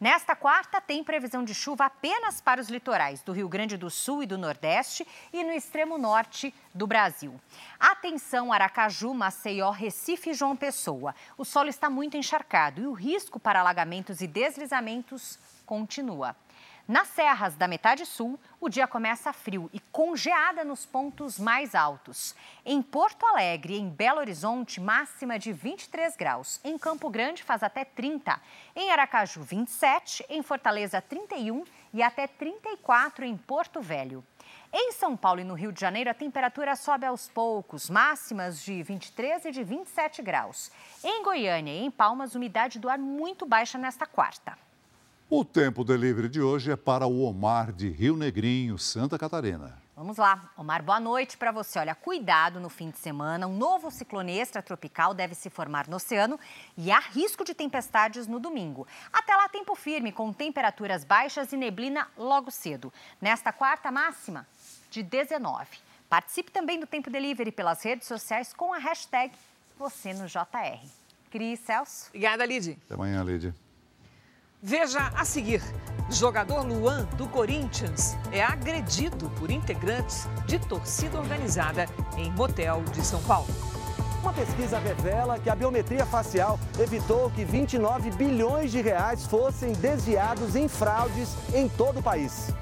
[0.00, 4.22] Nesta quarta, tem previsão de chuva apenas para os litorais do Rio Grande do Sul
[4.22, 7.38] e do Nordeste e no extremo norte do Brasil.
[7.78, 11.14] Atenção, Aracaju, Maceió, Recife e João Pessoa.
[11.36, 16.34] O solo está muito encharcado e o risco para alagamentos e deslizamentos continua.
[16.88, 21.74] Nas serras da metade sul, o dia começa frio e com geada nos pontos mais
[21.74, 22.34] altos.
[22.64, 26.60] Em Porto Alegre em Belo Horizonte, máxima de 23 graus.
[26.64, 28.40] Em Campo Grande, faz até 30.
[28.74, 30.24] Em Aracaju, 27.
[30.28, 31.64] Em Fortaleza, 31.
[31.92, 34.24] E até 34 em Porto Velho.
[34.72, 38.82] Em São Paulo e no Rio de Janeiro, a temperatura sobe aos poucos, máximas de
[38.82, 40.70] 23 e de 27 graus.
[41.02, 44.69] Em Goiânia e em Palmas, umidade do ar muito baixa nesta quarta.
[45.32, 49.80] O tempo delivery de hoje é para o Omar de Rio Negrinho, Santa Catarina.
[49.94, 51.78] Vamos lá, Omar, boa noite para você.
[51.78, 53.46] Olha, cuidado no fim de semana.
[53.46, 56.36] Um novo ciclone extratropical deve se formar no oceano
[56.76, 58.88] e há risco de tempestades no domingo.
[59.12, 62.92] Até lá, tempo firme, com temperaturas baixas e neblina logo cedo.
[63.20, 64.44] Nesta quarta máxima,
[64.90, 65.64] de 19.
[66.08, 69.32] Participe também do Tempo Delivery pelas redes sociais com a hashtag
[69.78, 70.84] você no JR.
[71.30, 72.08] Cris Celso.
[72.08, 72.76] Obrigada, Lid.
[72.84, 73.54] Até amanhã, Lid.
[74.62, 75.62] Veja a seguir:
[76.10, 81.86] jogador Luan, do Corinthians, é agredido por integrantes de torcida organizada
[82.18, 83.48] em motel de São Paulo.
[84.20, 90.54] Uma pesquisa revela que a biometria facial evitou que 29 bilhões de reais fossem desviados
[90.54, 92.52] em fraudes em todo o país.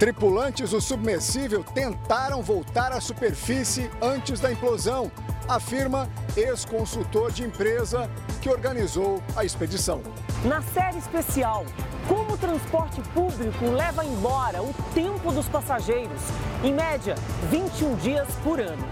[0.00, 5.12] Tripulantes do submersível tentaram voltar à superfície antes da implosão,
[5.46, 8.10] afirma ex-consultor de empresa
[8.40, 10.00] que organizou a expedição.
[10.42, 11.66] Na série especial,
[12.08, 16.22] como o transporte público leva embora o tempo dos passageiros,
[16.64, 17.14] em média
[17.50, 18.88] 21 dias por ano.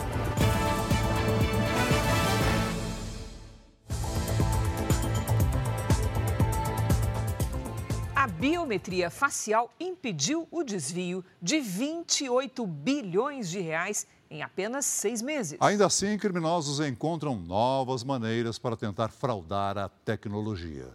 [8.39, 15.59] Biometria facial impediu o desvio de 28 bilhões de reais em apenas seis meses.
[15.61, 20.87] Ainda assim, criminosos encontram novas maneiras para tentar fraudar a tecnologia.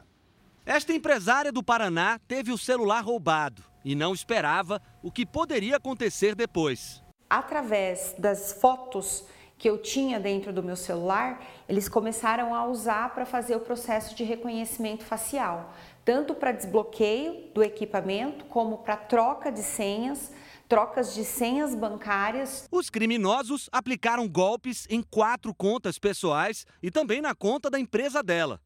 [0.66, 6.36] Esta empresária do Paraná teve o celular roubado e não esperava o que poderia acontecer
[6.36, 7.04] depois.
[7.30, 9.26] Através das fotos
[9.58, 14.14] que eu tinha dentro do meu celular, eles começaram a usar para fazer o processo
[14.14, 15.74] de reconhecimento facial,
[16.06, 20.32] tanto para desbloqueio do equipamento como para troca de senhas,
[20.68, 22.68] trocas de senhas bancárias.
[22.72, 28.60] Os criminosos aplicaram golpes em quatro contas pessoais e também na conta da empresa dela.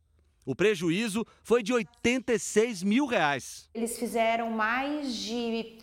[0.45, 3.69] O prejuízo foi de 86 mil reais.
[3.73, 5.79] Eles fizeram mais de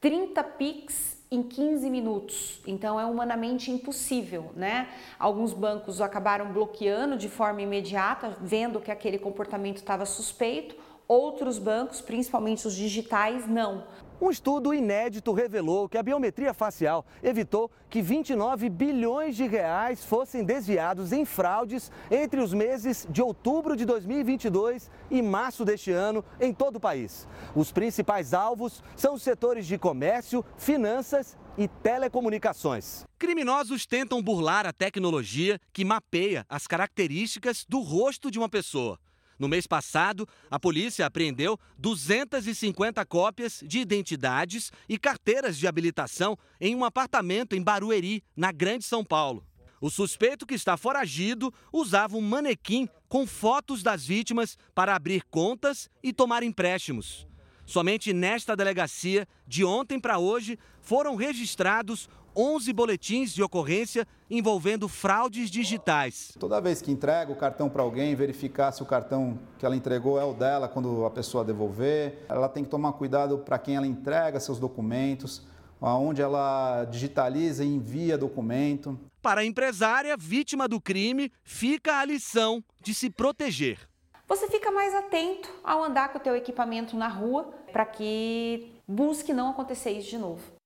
[0.00, 4.88] 30 PIX em 15 minutos, então é humanamente impossível, né?
[5.18, 10.74] Alguns bancos acabaram bloqueando de forma imediata, vendo que aquele comportamento estava suspeito,
[11.08, 13.86] outros bancos, principalmente os digitais, não.
[14.20, 20.42] Um estudo inédito revelou que a biometria facial evitou que 29 bilhões de reais fossem
[20.44, 26.52] desviados em fraudes entre os meses de outubro de 2022 e março deste ano em
[26.52, 27.28] todo o país.
[27.54, 33.06] Os principais alvos são os setores de comércio, finanças e telecomunicações.
[33.18, 38.98] Criminosos tentam burlar a tecnologia que mapeia as características do rosto de uma pessoa.
[39.38, 46.74] No mês passado, a polícia apreendeu 250 cópias de identidades e carteiras de habilitação em
[46.74, 49.46] um apartamento em Barueri, na Grande São Paulo.
[49.80, 55.88] O suspeito que está foragido usava um manequim com fotos das vítimas para abrir contas
[56.02, 57.28] e tomar empréstimos.
[57.64, 65.50] Somente nesta delegacia, de ontem para hoje, foram registrados 11 boletins de ocorrência envolvendo fraudes
[65.50, 66.30] digitais.
[66.38, 70.20] Toda vez que entrega o cartão para alguém, verificar se o cartão que ela entregou
[70.20, 72.24] é o dela quando a pessoa devolver.
[72.28, 75.42] Ela tem que tomar cuidado para quem ela entrega seus documentos,
[75.80, 78.96] aonde ela digitaliza e envia documento.
[79.20, 83.80] Para a empresária vítima do crime, fica a lição de se proteger.
[84.28, 89.32] Você fica mais atento ao andar com o teu equipamento na rua para que busque
[89.32, 90.57] não acontecer isso de novo.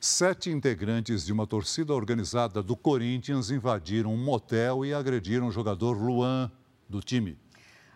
[0.00, 6.00] Sete integrantes de uma torcida organizada do Corinthians invadiram um motel e agrediram o jogador
[6.00, 6.52] Luan,
[6.88, 7.36] do time.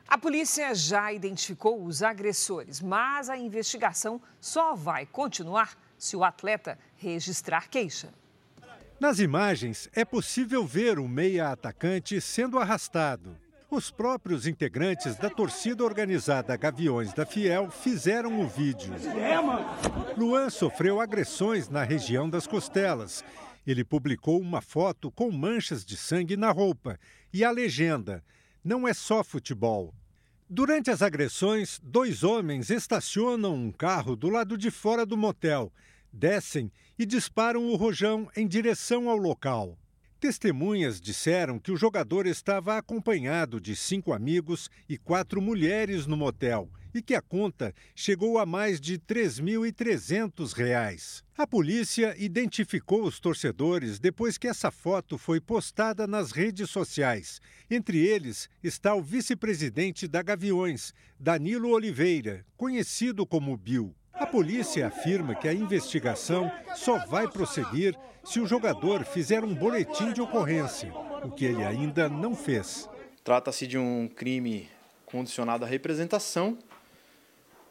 [0.09, 6.77] A polícia já identificou os agressores, mas a investigação só vai continuar se o atleta
[6.97, 8.12] registrar queixa.
[8.99, 13.37] Nas imagens, é possível ver o meia atacante sendo arrastado.
[13.73, 18.93] Os próprios integrantes da torcida organizada Gaviões da Fiel fizeram o vídeo.
[20.15, 23.25] Luan sofreu agressões na região das costelas.
[23.67, 27.01] Ele publicou uma foto com manchas de sangue na roupa
[27.33, 28.23] e a legenda:
[28.63, 29.95] Não é só futebol.
[30.51, 35.73] Durante as agressões, dois homens estacionam um carro do lado de fora do motel,
[36.13, 39.79] descem e disparam o rojão em direção ao local.
[40.23, 46.71] Testemunhas disseram que o jogador estava acompanhado de cinco amigos e quatro mulheres no motel
[46.95, 51.25] e que a conta chegou a mais de R$ 3.300.
[51.37, 57.41] A polícia identificou os torcedores depois que essa foto foi postada nas redes sociais.
[57.69, 63.93] Entre eles está o vice-presidente da Gaviões, Danilo Oliveira, conhecido como Bill.
[64.14, 70.12] A polícia afirma que a investigação só vai prosseguir se o jogador fizer um boletim
[70.12, 70.92] de ocorrência,
[71.25, 72.88] o que ele ainda não fez.
[73.25, 74.68] Trata-se de um crime
[75.07, 76.59] condicionado à representação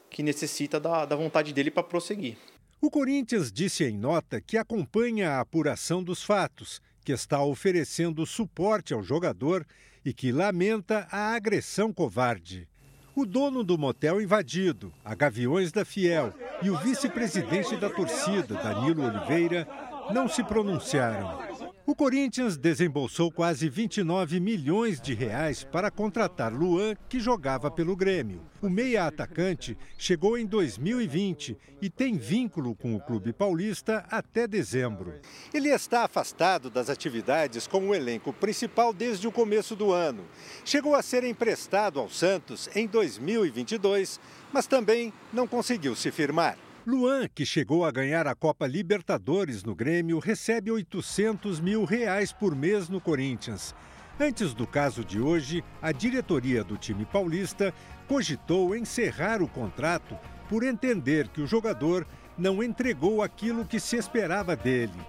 [0.10, 2.38] que necessita da, da vontade dele para prosseguir.
[2.82, 8.94] O Corinthians disse em nota que acompanha a apuração dos fatos, que está oferecendo suporte
[8.94, 9.66] ao jogador
[10.04, 12.68] e que lamenta a agressão covarde.
[13.14, 19.04] O dono do motel invadido, a Gaviões da Fiel, e o vice-presidente da torcida, Danilo
[19.04, 19.68] Oliveira,
[20.14, 21.51] não se pronunciaram.
[21.84, 28.44] O Corinthians desembolsou quase 29 milhões de reais para contratar Luan, que jogava pelo Grêmio.
[28.62, 35.16] O meia atacante chegou em 2020 e tem vínculo com o clube paulista até dezembro.
[35.52, 40.24] Ele está afastado das atividades com o elenco principal desde o começo do ano.
[40.64, 44.20] Chegou a ser emprestado ao Santos em 2022,
[44.54, 46.58] mas também não conseguiu se firmar.
[46.86, 52.56] Luan, que chegou a ganhar a Copa Libertadores no Grêmio, recebe 800 mil reais por
[52.56, 53.76] mês no Corinthians.
[54.20, 57.72] Antes do caso de hoje, a diretoria do time paulista
[58.08, 60.18] cogitou encerrar o contrato
[60.50, 65.00] por entender que o jogador não entregou aquilo que se esperava dele.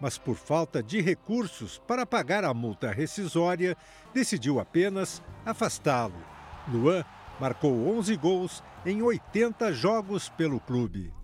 [0.00, 3.76] Mas por falta de recursos para pagar a multa rescisória,
[4.14, 6.14] decidiu apenas afastá-lo.
[6.68, 7.04] Luan
[7.40, 11.15] marcou 11 gols em 80 jogos pelo clube.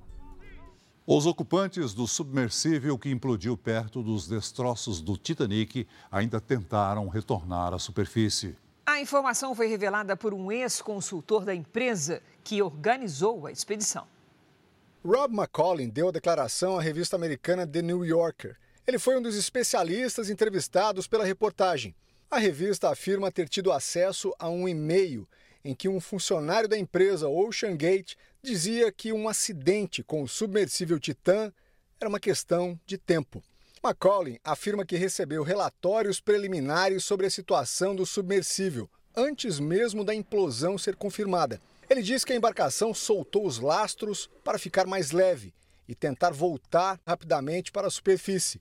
[1.05, 7.79] Os ocupantes do submersível que implodiu perto dos destroços do Titanic ainda tentaram retornar à
[7.81, 8.57] superfície.
[8.87, 14.07] A informação foi revelada por um ex-consultor da empresa que organizou a expedição.
[15.05, 18.57] Rob McCollin deu a declaração à revista americana The New Yorker.
[18.87, 21.97] Ele foi um dos especialistas entrevistados pela reportagem.
[22.31, 25.27] A revista afirma ter tido acesso a um e-mail
[25.65, 30.99] em que um funcionário da empresa Ocean Gate dizia que um acidente com o submersível
[30.99, 31.53] Titan
[32.01, 33.43] era uma questão de tempo.
[33.83, 40.79] Macaulay afirma que recebeu relatórios preliminares sobre a situação do submersível antes mesmo da implosão
[40.79, 41.61] ser confirmada.
[41.89, 45.53] Ele diz que a embarcação soltou os lastros para ficar mais leve
[45.89, 48.61] e tentar voltar rapidamente para a superfície.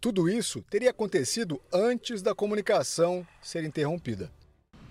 [0.00, 4.30] Tudo isso teria acontecido antes da comunicação ser interrompida.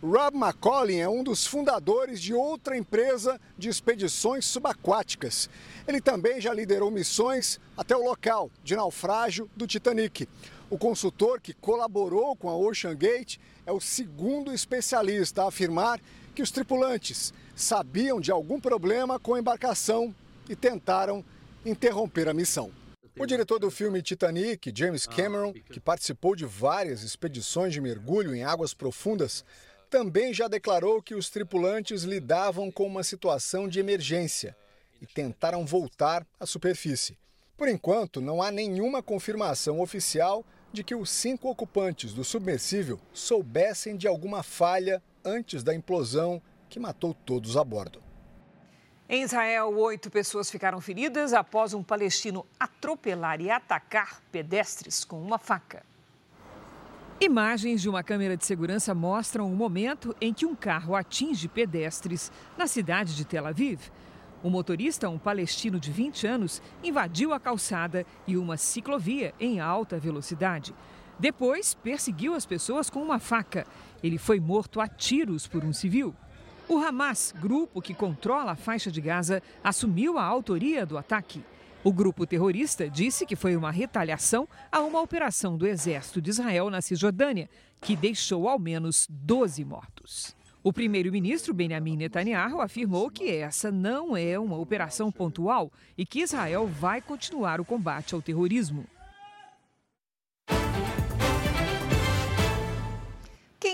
[0.01, 5.49] Rob McCollin é um dos fundadores de outra empresa de expedições subaquáticas.
[5.87, 10.29] Ele também já liderou missões até o local de naufrágio do Titanic.
[10.69, 15.99] O consultor que colaborou com a Ocean Gate é o segundo especialista a afirmar
[16.35, 20.13] que os tripulantes sabiam de algum problema com a embarcação
[20.47, 21.25] e tentaram
[21.65, 22.71] interromper a missão.
[23.19, 28.43] O diretor do filme Titanic, James Cameron, que participou de várias expedições de mergulho em
[28.43, 29.43] águas profundas,
[29.89, 34.55] também já declarou que os tripulantes lidavam com uma situação de emergência
[35.01, 37.17] e tentaram voltar à superfície.
[37.55, 43.95] Por enquanto, não há nenhuma confirmação oficial de que os cinco ocupantes do submersível soubessem
[43.95, 48.03] de alguma falha antes da implosão que matou todos a bordo.
[49.09, 55.39] Em Israel, oito pessoas ficaram feridas após um palestino atropelar e atacar pedestres com uma
[55.39, 55.83] faca.
[57.19, 62.31] Imagens de uma câmera de segurança mostram o momento em que um carro atinge pedestres
[62.55, 63.89] na cidade de Tel Aviv.
[64.43, 69.97] O motorista, um palestino de 20 anos, invadiu a calçada e uma ciclovia em alta
[69.97, 70.75] velocidade.
[71.17, 73.65] Depois, perseguiu as pessoas com uma faca.
[74.03, 76.13] Ele foi morto a tiros por um civil.
[76.69, 81.43] O Hamas, grupo que controla a faixa de Gaza, assumiu a autoria do ataque.
[81.83, 86.69] O grupo terrorista disse que foi uma retaliação a uma operação do exército de Israel
[86.69, 87.49] na Cisjordânia,
[87.79, 90.35] que deixou ao menos 12 mortos.
[90.63, 96.67] O primeiro-ministro Benjamin Netanyahu afirmou que essa não é uma operação pontual e que Israel
[96.67, 98.85] vai continuar o combate ao terrorismo.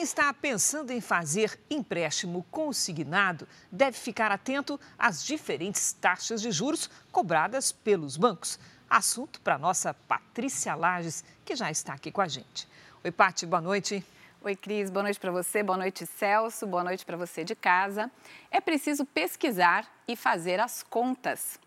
[0.04, 7.72] Está pensando em fazer empréstimo consignado deve ficar atento às diferentes taxas de juros cobradas
[7.72, 8.60] pelos bancos.
[8.89, 12.68] Assunto para nossa Patrícia Lages, que já está aqui com a gente.
[13.01, 14.06] Oi, Pati, boa noite.
[14.41, 18.12] Oi, Cris, boa noite para você, boa noite, Celso, boa noite para você de casa.
[18.51, 21.58] É preciso pesquisar e fazer as contas.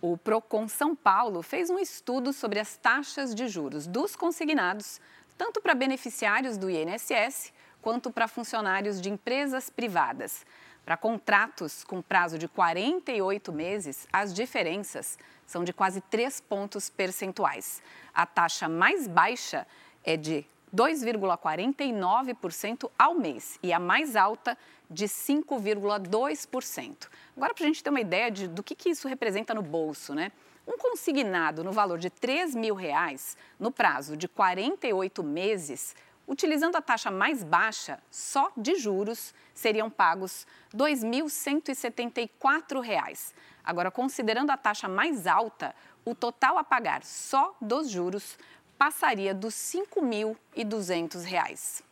[0.00, 5.00] O Procon São Paulo fez um estudo sobre as taxas de juros dos consignados,
[5.36, 10.46] tanto para beneficiários do INSS quanto para funcionários de empresas privadas.
[10.84, 17.82] Para contratos com prazo de 48 meses, as diferenças são de quase 3 pontos percentuais.
[18.12, 19.66] A taxa mais baixa
[20.04, 24.58] é de 2,49% ao mês e a mais alta
[24.90, 27.08] de 5,2%.
[27.36, 30.14] Agora, para a gente ter uma ideia de, do que, que isso representa no bolso,
[30.14, 30.30] né?
[30.66, 35.94] Um consignado no valor de 3 mil reais, no prazo de 48 meses,
[36.26, 43.34] utilizando a taxa mais baixa, só de juros, seriam pagos R$ 2.174.
[43.62, 48.38] Agora, considerando a taxa mais alta, o total a pagar só dos juros
[48.78, 51.82] passaria dos R$ 5.200.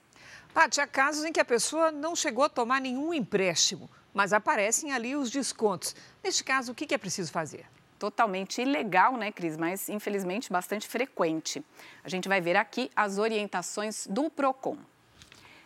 [0.52, 4.92] Paty, há casos em que a pessoa não chegou a tomar nenhum empréstimo, mas aparecem
[4.92, 5.96] ali os descontos.
[6.22, 7.66] Neste caso, o que é preciso fazer?
[8.02, 9.56] Totalmente ilegal, né, Cris?
[9.56, 11.64] Mas infelizmente bastante frequente.
[12.02, 14.76] A gente vai ver aqui as orientações do PROCON.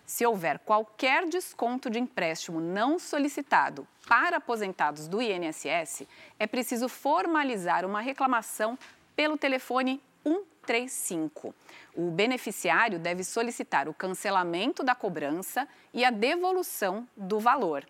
[0.04, 6.06] Se houver qualquer desconto de empréstimo não solicitado para aposentados do INSS,
[6.38, 8.78] é preciso formalizar uma reclamação
[9.16, 11.54] pelo telefone 135.
[11.94, 17.86] O beneficiário deve solicitar o cancelamento da cobrança e a devolução do valor.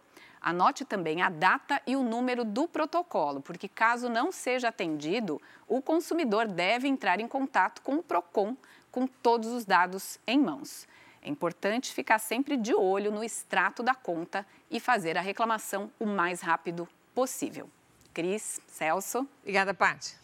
[0.47, 5.83] Anote também a data e o número do protocolo, porque caso não seja atendido, o
[5.83, 8.57] consumidor deve entrar em contato com o PROCON
[8.93, 10.87] com todos os dados em mãos.
[11.21, 16.07] É importante ficar sempre de olho no extrato da conta e fazer a reclamação o
[16.07, 17.69] mais rápido possível.
[18.15, 19.27] Cris, Celso.
[19.43, 20.15] Obrigada, Paty.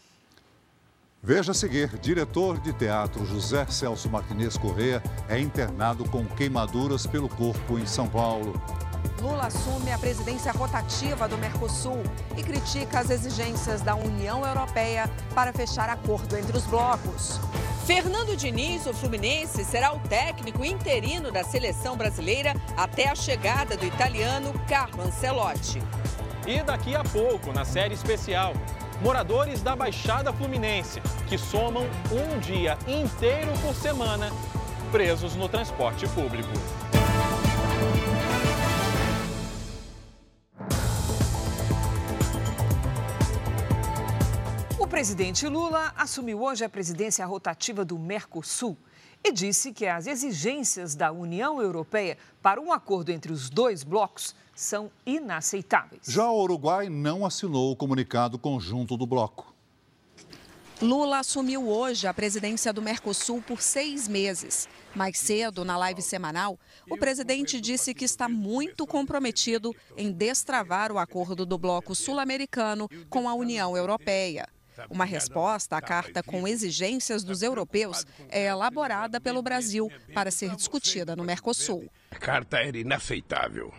[1.20, 7.28] Veja a seguir: diretor de teatro José Celso Martinez Correa é internado com queimaduras pelo
[7.28, 8.52] corpo em São Paulo.
[9.20, 12.03] Lula assume a presidência rotativa do Mercosul
[12.36, 17.40] e critica as exigências da União Europeia para fechar acordo entre os blocos.
[17.86, 23.84] Fernando Diniz, o Fluminense, será o técnico interino da seleção brasileira até a chegada do
[23.84, 25.82] italiano Carlo Ancelotti.
[26.46, 28.55] E daqui a pouco, na série especial,
[29.00, 34.30] moradores da Baixada Fluminense, que somam um dia inteiro por semana
[34.92, 36.50] presos no transporte público.
[45.03, 48.76] Presidente Lula assumiu hoje a presidência rotativa do Mercosul
[49.24, 54.32] e disse que as exigências da União Europeia para um acordo entre os dois blocos
[54.55, 56.03] são inaceitáveis.
[56.07, 59.53] Já o Uruguai não assinou o comunicado conjunto do bloco.
[60.80, 64.68] Lula assumiu hoje a presidência do Mercosul por seis meses.
[64.94, 66.57] Mais cedo, na live semanal,
[66.88, 73.28] o presidente disse que está muito comprometido em destravar o acordo do bloco sul-americano com
[73.28, 74.46] a União Europeia.
[74.90, 81.16] Uma resposta à carta com exigências dos europeus é elaborada pelo Brasil para ser discutida
[81.16, 81.90] no Mercosul.
[82.10, 83.72] A carta era inaceitável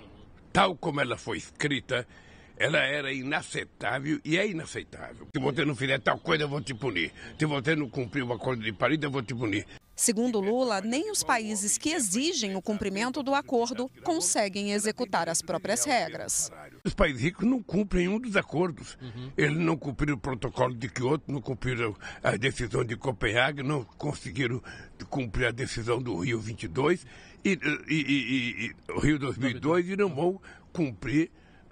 [0.53, 2.07] tal como ela foi escrita,
[2.55, 5.27] ela era inaceitável e é inaceitável.
[5.35, 7.11] Se você não fizer tal coisa, eu vou te punir.
[7.37, 9.65] Se você não cumprir o acordo de Paris, eu vou te punir.
[9.95, 15.85] Segundo Lula, nem os países que exigem o cumprimento do acordo conseguem executar as próprias
[15.85, 16.51] regras.
[16.83, 18.97] Os países ricos não cumprem um dos acordos.
[19.01, 19.31] Uhum.
[19.37, 24.61] Eles não cumpriram o protocolo de Kyoto, não cumpriram a decisão de Copenhague, não conseguiram
[25.09, 27.05] cumprir a decisão do Rio 22
[27.45, 30.41] e, e, e, e o Rio 2002 e não vão
[30.71, 31.29] cumprir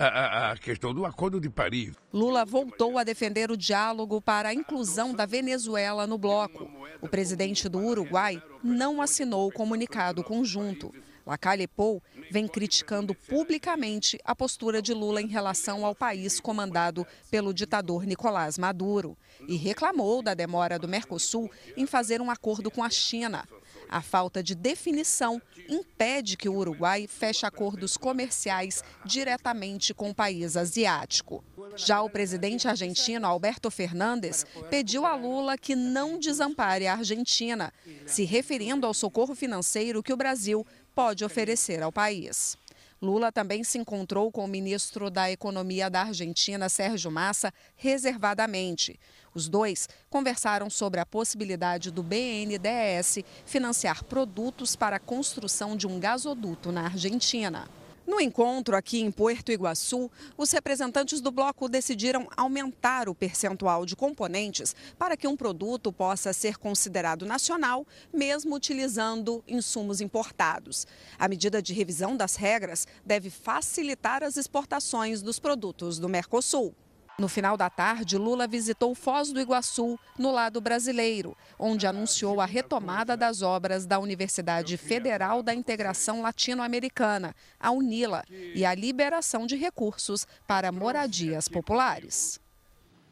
[0.07, 1.93] a, a, questão do Acordo de Paris.
[2.11, 6.69] Lula voltou a defender o diálogo para a inclusão da Venezuela no bloco.
[7.01, 10.91] O presidente do Uruguai não assinou o comunicado conjunto.
[11.25, 17.53] Lacalle Pou vem criticando publicamente a postura de Lula em relação ao país comandado pelo
[17.53, 22.89] ditador Nicolás Maduro e reclamou da demora do Mercosul em fazer um acordo com a
[22.89, 23.47] China.
[23.91, 30.55] A falta de definição impede que o Uruguai feche acordos comerciais diretamente com o país
[30.55, 31.43] asiático.
[31.75, 37.73] Já o presidente argentino Alberto Fernandes pediu a Lula que não desampare a Argentina,
[38.05, 40.65] se referindo ao socorro financeiro que o Brasil
[40.95, 42.57] pode oferecer ao país.
[43.01, 48.99] Lula também se encontrou com o ministro da Economia da Argentina, Sérgio Massa, reservadamente.
[49.33, 55.99] Os dois conversaram sobre a possibilidade do BNDES financiar produtos para a construção de um
[55.99, 57.69] gasoduto na Argentina.
[58.05, 63.95] No encontro aqui em Puerto Iguaçu, os representantes do bloco decidiram aumentar o percentual de
[63.95, 70.85] componentes para que um produto possa ser considerado nacional, mesmo utilizando insumos importados.
[71.17, 76.75] A medida de revisão das regras deve facilitar as exportações dos produtos do Mercosul.
[77.21, 82.47] No final da tarde, Lula visitou Foz do Iguaçu, no lado brasileiro, onde anunciou a
[82.47, 88.23] retomada das obras da Universidade Federal da Integração Latino-Americana, a UNILA,
[88.55, 92.39] e a liberação de recursos para moradias populares.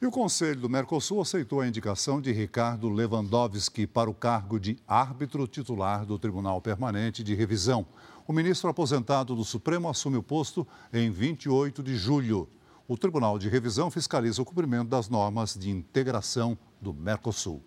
[0.01, 4.75] E o Conselho do Mercosul aceitou a indicação de Ricardo Lewandowski para o cargo de
[4.87, 7.85] árbitro titular do Tribunal Permanente de Revisão.
[8.27, 12.49] O ministro aposentado do Supremo assume o posto em 28 de julho
[12.89, 17.61] o Tribunal de Revisão fiscaliza o cumprimento das normas de integração do Mercosul.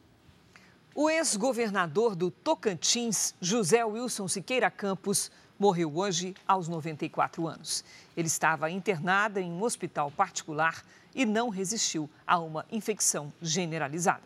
[0.96, 7.84] O ex-governador do Tocantins, José Wilson Siqueira Campos, morreu hoje aos 94 anos.
[8.16, 10.82] Ele estava internado em um hospital particular
[11.14, 14.24] e não resistiu a uma infecção generalizada.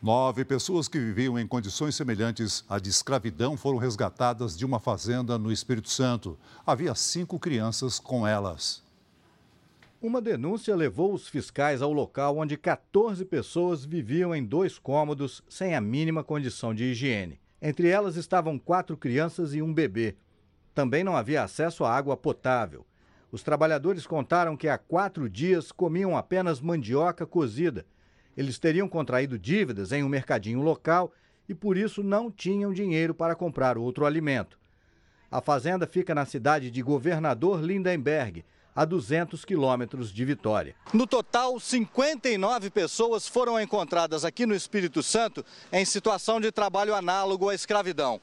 [0.00, 5.36] Nove pessoas que viviam em condições semelhantes à de escravidão foram resgatadas de uma fazenda
[5.36, 6.38] no Espírito Santo.
[6.64, 8.85] Havia cinco crianças com elas.
[10.00, 15.74] Uma denúncia levou os fiscais ao local onde 14 pessoas viviam em dois cômodos sem
[15.74, 17.40] a mínima condição de higiene.
[17.62, 20.14] Entre elas estavam quatro crianças e um bebê.
[20.74, 22.84] Também não havia acesso à água potável.
[23.32, 27.86] Os trabalhadores contaram que há quatro dias comiam apenas mandioca cozida.
[28.36, 31.10] Eles teriam contraído dívidas em um mercadinho local
[31.48, 34.58] e por isso não tinham dinheiro para comprar outro alimento.
[35.30, 38.44] A fazenda fica na cidade de Governador Lindenberg,
[38.76, 40.74] a 200 quilômetros de Vitória.
[40.92, 47.48] No total, 59 pessoas foram encontradas aqui no Espírito Santo em situação de trabalho análogo
[47.48, 48.20] à escravidão,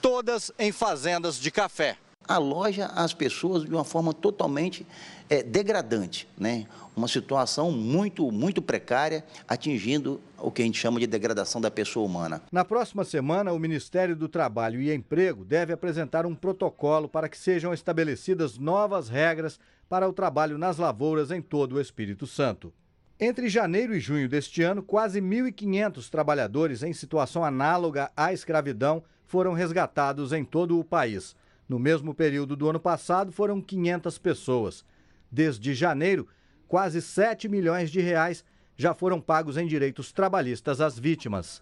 [0.00, 1.98] todas em fazendas de café.
[2.26, 4.86] Aloja as pessoas de uma forma totalmente
[5.28, 6.66] é, degradante, né?
[6.94, 12.06] uma situação muito, muito precária, atingindo o que a gente chama de degradação da pessoa
[12.06, 12.42] humana.
[12.52, 17.38] Na próxima semana, o Ministério do Trabalho e Emprego deve apresentar um protocolo para que
[17.38, 19.58] sejam estabelecidas novas regras
[19.90, 22.72] para o trabalho nas lavouras em todo o Espírito Santo.
[23.18, 29.52] Entre janeiro e junho deste ano, quase 1.500 trabalhadores em situação análoga à escravidão foram
[29.52, 31.34] resgatados em todo o país.
[31.68, 34.84] No mesmo período do ano passado, foram 500 pessoas.
[35.28, 36.28] Desde janeiro,
[36.68, 38.44] quase 7 milhões de reais
[38.76, 41.60] já foram pagos em direitos trabalhistas às vítimas.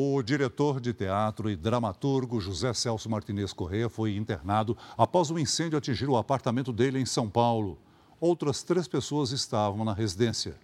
[0.00, 5.76] O diretor de teatro e dramaturgo José Celso Martinez Corrêa foi internado após um incêndio
[5.76, 7.76] atingir o apartamento dele em São Paulo.
[8.20, 10.54] Outras três pessoas estavam na residência.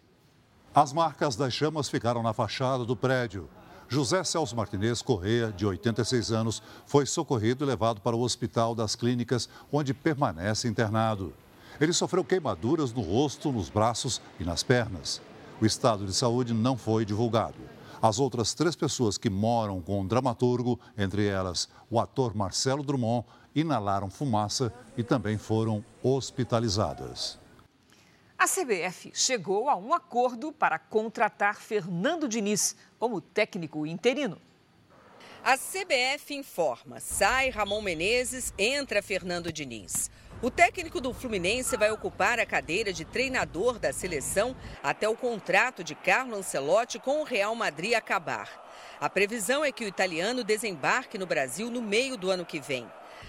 [0.73, 3.51] As marcas das chamas ficaram na fachada do prédio.
[3.89, 8.95] José Celso Martinez Corrêa, de 86 anos, foi socorrido e levado para o Hospital das
[8.95, 11.35] Clínicas, onde permanece internado.
[11.81, 15.21] Ele sofreu queimaduras no rosto, nos braços e nas pernas.
[15.61, 17.74] O estado de saúde não foi divulgado.
[18.07, 23.27] As outras três pessoas que moram com o dramaturgo, entre elas o ator Marcelo Drummond,
[23.55, 27.39] inalaram fumaça e também foram hospitalizadas.
[28.39, 34.37] A CBF chegou a um acordo para contratar Fernando Diniz como técnico interino.
[35.43, 40.11] A CBF informa: sai Ramon Menezes, entra Fernando Diniz.
[40.43, 45.83] O técnico do Fluminense vai ocupar a cadeira de treinador da seleção até o contrato
[45.83, 48.49] de Carlo Ancelotti com o Real Madrid acabar.
[49.01, 52.87] A previsão é que o italiano desembarque no Brasil no meio do ano que vem.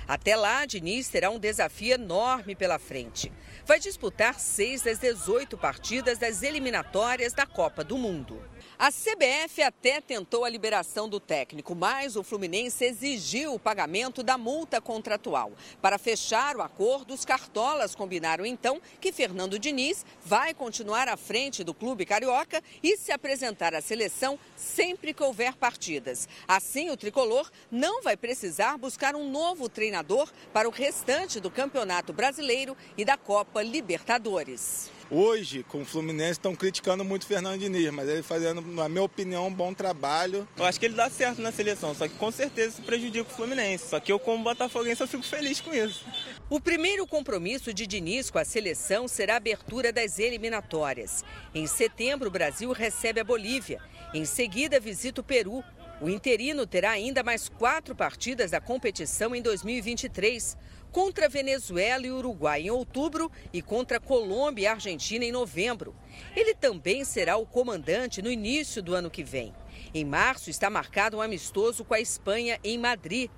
[0.07, 3.31] Até lá, Diniz terá um desafio enorme pela frente.
[3.65, 8.41] Vai disputar seis das 18 partidas das eliminatórias da Copa do Mundo.
[8.77, 14.37] A CBF até tentou a liberação do técnico, mas o Fluminense exigiu o pagamento da
[14.37, 15.53] multa contratual.
[15.81, 21.63] Para fechar o acordo, os cartolas combinaram então que Fernando Diniz vai continuar à frente
[21.63, 26.27] do clube carioca e se apresentar à seleção sempre que houver partidas.
[26.45, 32.11] Assim, o tricolor não vai precisar buscar um novo treinador para o restante do Campeonato
[32.11, 34.94] Brasileiro e da Copa Libertadores.
[35.09, 39.03] Hoje, com o Fluminense, estão criticando muito o Fernando Diniz, mas ele fazendo, na minha
[39.03, 40.47] opinião, um bom trabalho.
[40.57, 43.33] Eu acho que ele dá certo na seleção, só que com certeza isso prejudica o
[43.33, 43.89] Fluminense.
[43.89, 46.03] Só que eu, como botafoguense, eu fico feliz com isso.
[46.49, 51.23] O primeiro compromisso de Diniz com a seleção será a abertura das eliminatórias.
[51.53, 53.79] Em setembro, o Brasil recebe a Bolívia.
[54.11, 55.63] Em seguida, visita o Peru.
[56.01, 60.57] O interino terá ainda mais quatro partidas da competição em 2023.
[60.95, 65.93] Contra Venezuela e Uruguai em outubro e contra Colômbia e Argentina em novembro.
[66.33, 69.53] Ele também será o comandante no início do ano que vem.
[69.93, 73.29] Em março está marcado um amistoso com a Espanha em Madrid.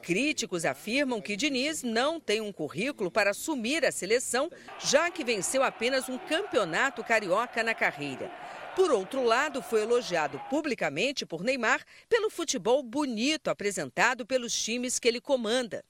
[0.00, 4.48] Críticos afirmam que Diniz não tem um currículo para assumir a seleção,
[4.78, 8.30] já que venceu apenas um campeonato carioca na carreira.
[8.76, 15.08] Por outro lado, foi elogiado publicamente por Neymar pelo futebol bonito apresentado pelos times que
[15.08, 15.84] ele comanda.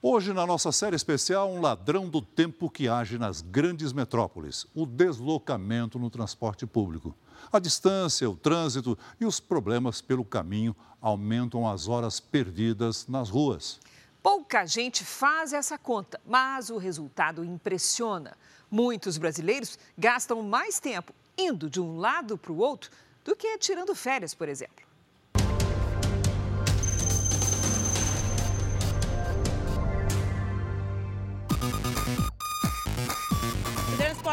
[0.00, 4.86] Hoje, na nossa série especial, um ladrão do tempo que age nas grandes metrópoles: o
[4.86, 7.12] deslocamento no transporte público.
[7.50, 13.80] A distância, o trânsito e os problemas pelo caminho aumentam as horas perdidas nas ruas.
[14.22, 18.36] Pouca gente faz essa conta, mas o resultado impressiona.
[18.70, 22.90] Muitos brasileiros gastam mais tempo indo de um lado para o outro
[23.24, 24.87] do que tirando férias, por exemplo.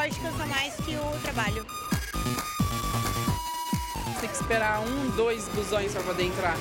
[0.06, 1.66] Transporte cansa mais que o trabalho.
[4.20, 6.56] Tem que esperar um, dois busões para poder entrar.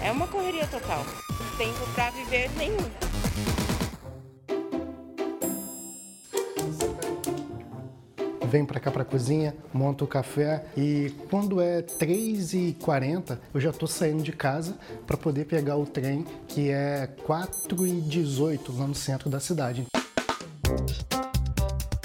[0.00, 1.04] É uma correria total.
[1.58, 2.78] Tempo para viver nenhum.
[8.50, 13.70] venho para cá para a cozinha, monto o café e quando é 3h40 eu já
[13.70, 14.76] estou saindo de casa
[15.06, 19.86] para poder pegar o trem que é 4h18 lá no centro da cidade.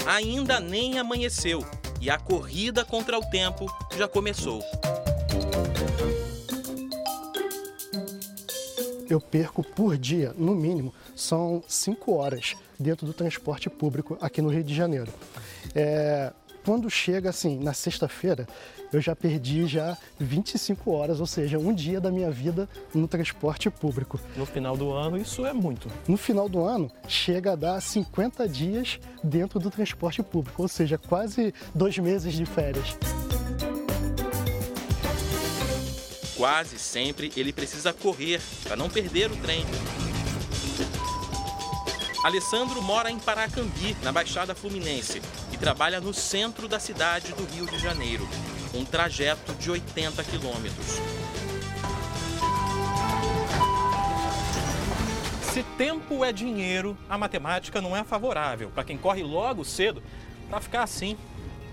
[0.08, 1.62] Ainda nem amanheceu
[2.00, 4.62] e a corrida contra o tempo já começou.
[9.06, 14.48] Eu perco por dia, no mínimo, são 5 horas dentro do transporte público aqui no
[14.48, 15.12] Rio de Janeiro.
[15.74, 16.32] É,
[16.68, 18.46] quando chega assim, na sexta-feira,
[18.92, 23.70] eu já perdi já 25 horas, ou seja, um dia da minha vida no transporte
[23.70, 24.20] público.
[24.36, 25.90] No final do ano, isso é muito.
[26.06, 30.98] No final do ano, chega a dar 50 dias dentro do transporte público, ou seja,
[30.98, 32.98] quase dois meses de férias.
[36.36, 39.64] Quase sempre ele precisa correr para não perder o trem.
[42.22, 45.22] Alessandro mora em Paracambi, na Baixada Fluminense,
[45.58, 48.28] e trabalha no centro da cidade do Rio de Janeiro,
[48.72, 51.00] um trajeto de 80 quilômetros.
[55.42, 60.00] Se tempo é dinheiro, a matemática não é favorável para quem corre logo cedo
[60.48, 61.16] para ficar assim,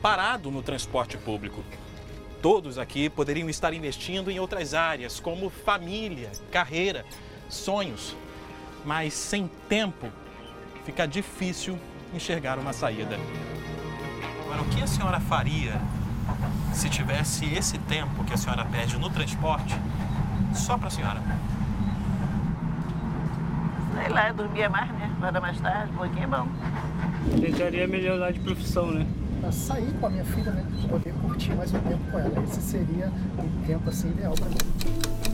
[0.01, 1.63] parado no transporte público.
[2.41, 7.05] Todos aqui poderiam estar investindo em outras áreas, como família, carreira,
[7.49, 8.15] sonhos.
[8.83, 10.11] Mas sem tempo,
[10.85, 11.77] fica difícil
[12.13, 13.17] enxergar uma saída.
[14.45, 15.81] Agora, o que a senhora faria
[16.71, 19.75] se tivesse esse tempo que a senhora perde no transporte
[20.53, 21.19] só para a senhora?
[23.95, 25.11] Sei lá, dormia mais, né?
[25.19, 26.47] Nada mais tarde, um pouquinho é bom.
[27.41, 29.07] Tentaria melhorar de profissão, né?
[29.41, 30.63] Pra sair com a minha filha, né?
[30.87, 32.43] Poder curtir mais um tempo com ela.
[32.43, 35.24] Esse seria o tempo assim ideal para mim.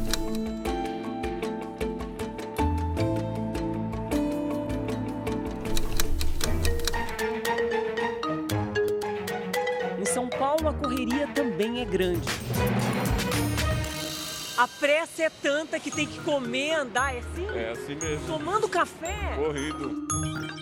[11.91, 12.27] Grande.
[14.57, 17.47] A pressa é tanta que tem que comer, andar, é assim?
[17.53, 18.25] É assim mesmo.
[18.27, 19.35] Tomando café?
[19.35, 20.07] Corrido.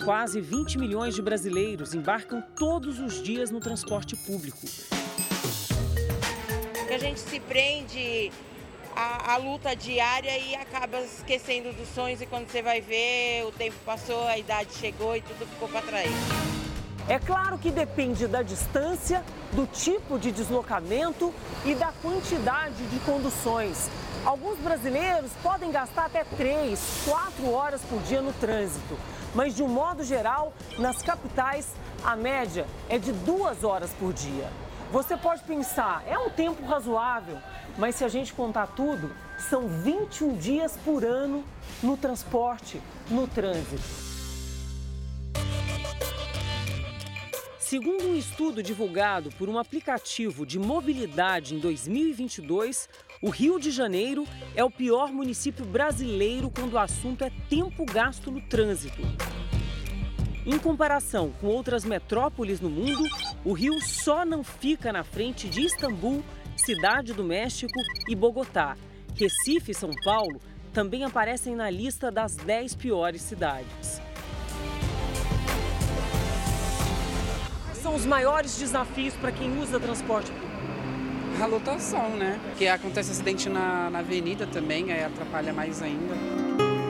[0.04, 4.58] Quase 20 milhões de brasileiros embarcam todos os dias no transporte público.
[6.92, 8.32] A gente se prende
[8.96, 13.52] à, à luta diária e acaba esquecendo dos sonhos e quando você vai ver, o
[13.52, 16.49] tempo passou, a idade chegou e tudo ficou para trás.
[17.10, 21.34] É claro que depende da distância, do tipo de deslocamento
[21.64, 23.90] e da quantidade de conduções.
[24.24, 28.96] Alguns brasileiros podem gastar até 3, 4 horas por dia no trânsito.
[29.34, 34.48] Mas, de um modo geral, nas capitais, a média é de duas horas por dia.
[34.92, 37.38] Você pode pensar, é um tempo razoável,
[37.76, 41.44] mas se a gente contar tudo, são 21 dias por ano
[41.82, 42.80] no transporte,
[43.10, 44.09] no trânsito.
[47.70, 52.88] Segundo um estudo divulgado por um aplicativo de mobilidade em 2022,
[53.22, 58.28] o Rio de Janeiro é o pior município brasileiro quando o assunto é tempo gasto
[58.28, 59.00] no trânsito.
[60.44, 63.04] Em comparação com outras metrópoles no mundo,
[63.44, 66.24] o Rio só não fica na frente de Istambul,
[66.56, 68.76] Cidade do México e Bogotá.
[69.14, 70.40] Recife e São Paulo
[70.72, 74.02] também aparecem na lista das 10 piores cidades.
[77.80, 80.50] São os maiores desafios para quem usa transporte público?
[81.42, 82.38] A lotação, né?
[82.50, 86.14] Porque acontece acidente na, na avenida também, aí atrapalha mais ainda.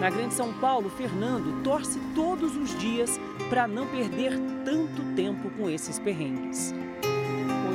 [0.00, 4.32] Na Grande São Paulo, Fernando torce todos os dias para não perder
[4.64, 6.74] tanto tempo com esses perrengues.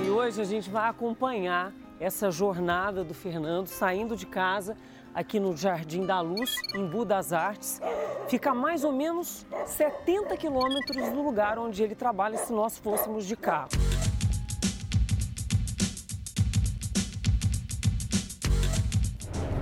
[0.06, 4.76] E hoje a gente vai acompanhar essa jornada do Fernando saindo de casa
[5.16, 7.82] aqui no Jardim da Luz, em Budas Artes.
[8.28, 13.26] Fica a mais ou menos 70 quilômetros do lugar onde ele trabalha se nós fôssemos
[13.26, 13.70] de carro.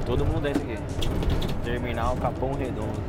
[0.06, 0.78] Todo mundo entra aqui.
[1.64, 3.02] Terminal Capão Redondo.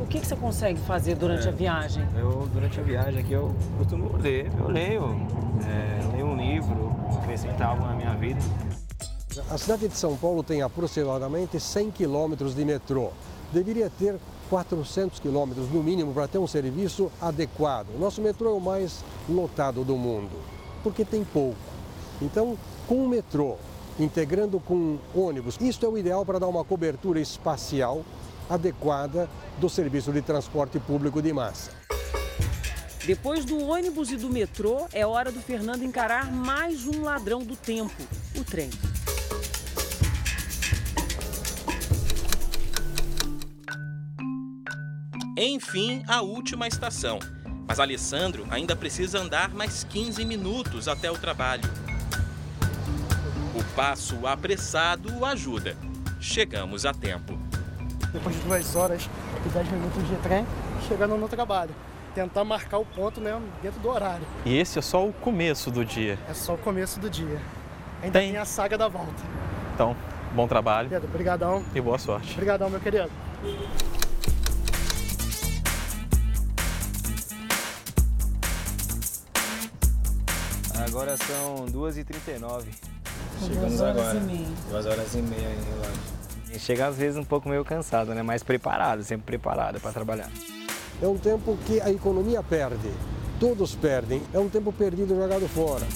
[0.00, 1.48] O que, que você consegue fazer durante É.
[1.50, 2.06] a viagem?
[2.16, 4.50] Eu, durante a viagem aqui, eu costumo ler.
[4.58, 5.02] Eu leio,
[5.66, 8.40] é, leio um livro, acrescentar algo na minha vida.
[9.50, 13.10] A cidade de São Paulo tem aproximadamente 100 quilômetros de metrô.
[13.52, 14.16] Deveria ter
[14.48, 17.88] 400 quilômetros no mínimo para ter um serviço adequado.
[17.94, 20.30] O nosso metrô é o mais lotado do mundo,
[20.82, 21.58] porque tem pouco.
[22.22, 22.56] Então,
[22.86, 23.56] com o metrô,
[24.00, 28.02] integrando com ônibus, isso é o ideal para dar uma cobertura espacial
[28.48, 29.28] adequada
[29.58, 31.72] do serviço de transporte público de massa.
[33.04, 37.54] Depois do ônibus e do metrô, é hora do Fernando encarar mais um ladrão do
[37.54, 38.02] tempo,
[38.34, 38.70] o trem.
[45.36, 47.18] Enfim, a última estação.
[47.68, 51.64] Mas Alessandro ainda precisa andar mais 15 minutos até o trabalho.
[53.54, 55.76] O passo apressado o ajuda.
[56.18, 57.38] Chegamos a tempo.
[58.12, 59.10] Depois de duas horas
[59.44, 60.46] e dez minutos de trem,
[60.88, 61.74] chegando no trabalho.
[62.14, 64.26] Tentar marcar o ponto mesmo dentro do horário.
[64.46, 66.18] E esse é só o começo do dia.
[66.30, 67.38] É só o começo do dia.
[68.02, 69.22] Ainda tem, a saga da volta.
[69.74, 69.94] Então,
[70.34, 71.62] bom trabalho Pedro, brigadão.
[71.74, 72.32] e boa sorte.
[72.32, 73.10] Obrigadão, meu querido.
[80.96, 82.38] Agora são 2h39.
[82.38, 84.16] São Chegamos duas horas agora.
[84.16, 84.46] e meia.
[84.70, 86.58] Duas horas e meia em relógio.
[86.58, 88.22] Chega às vezes um pouco meio cansado, né?
[88.22, 90.30] Mas preparado, sempre preparado para trabalhar.
[91.02, 92.90] É um tempo que a economia perde,
[93.38, 95.86] todos perdem, é um tempo perdido e jogado fora.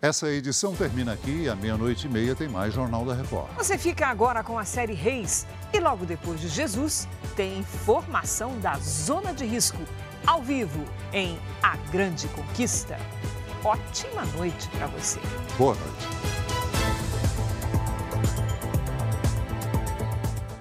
[0.00, 3.48] Essa edição termina aqui e à meia-noite e meia tem mais Jornal da Record.
[3.56, 8.78] Você fica agora com a série Reis e logo depois de Jesus tem informação da
[8.78, 9.78] zona de risco,
[10.26, 12.98] ao vivo em A Grande Conquista.
[13.64, 15.20] Ótima noite para você.
[15.56, 16.45] Boa noite.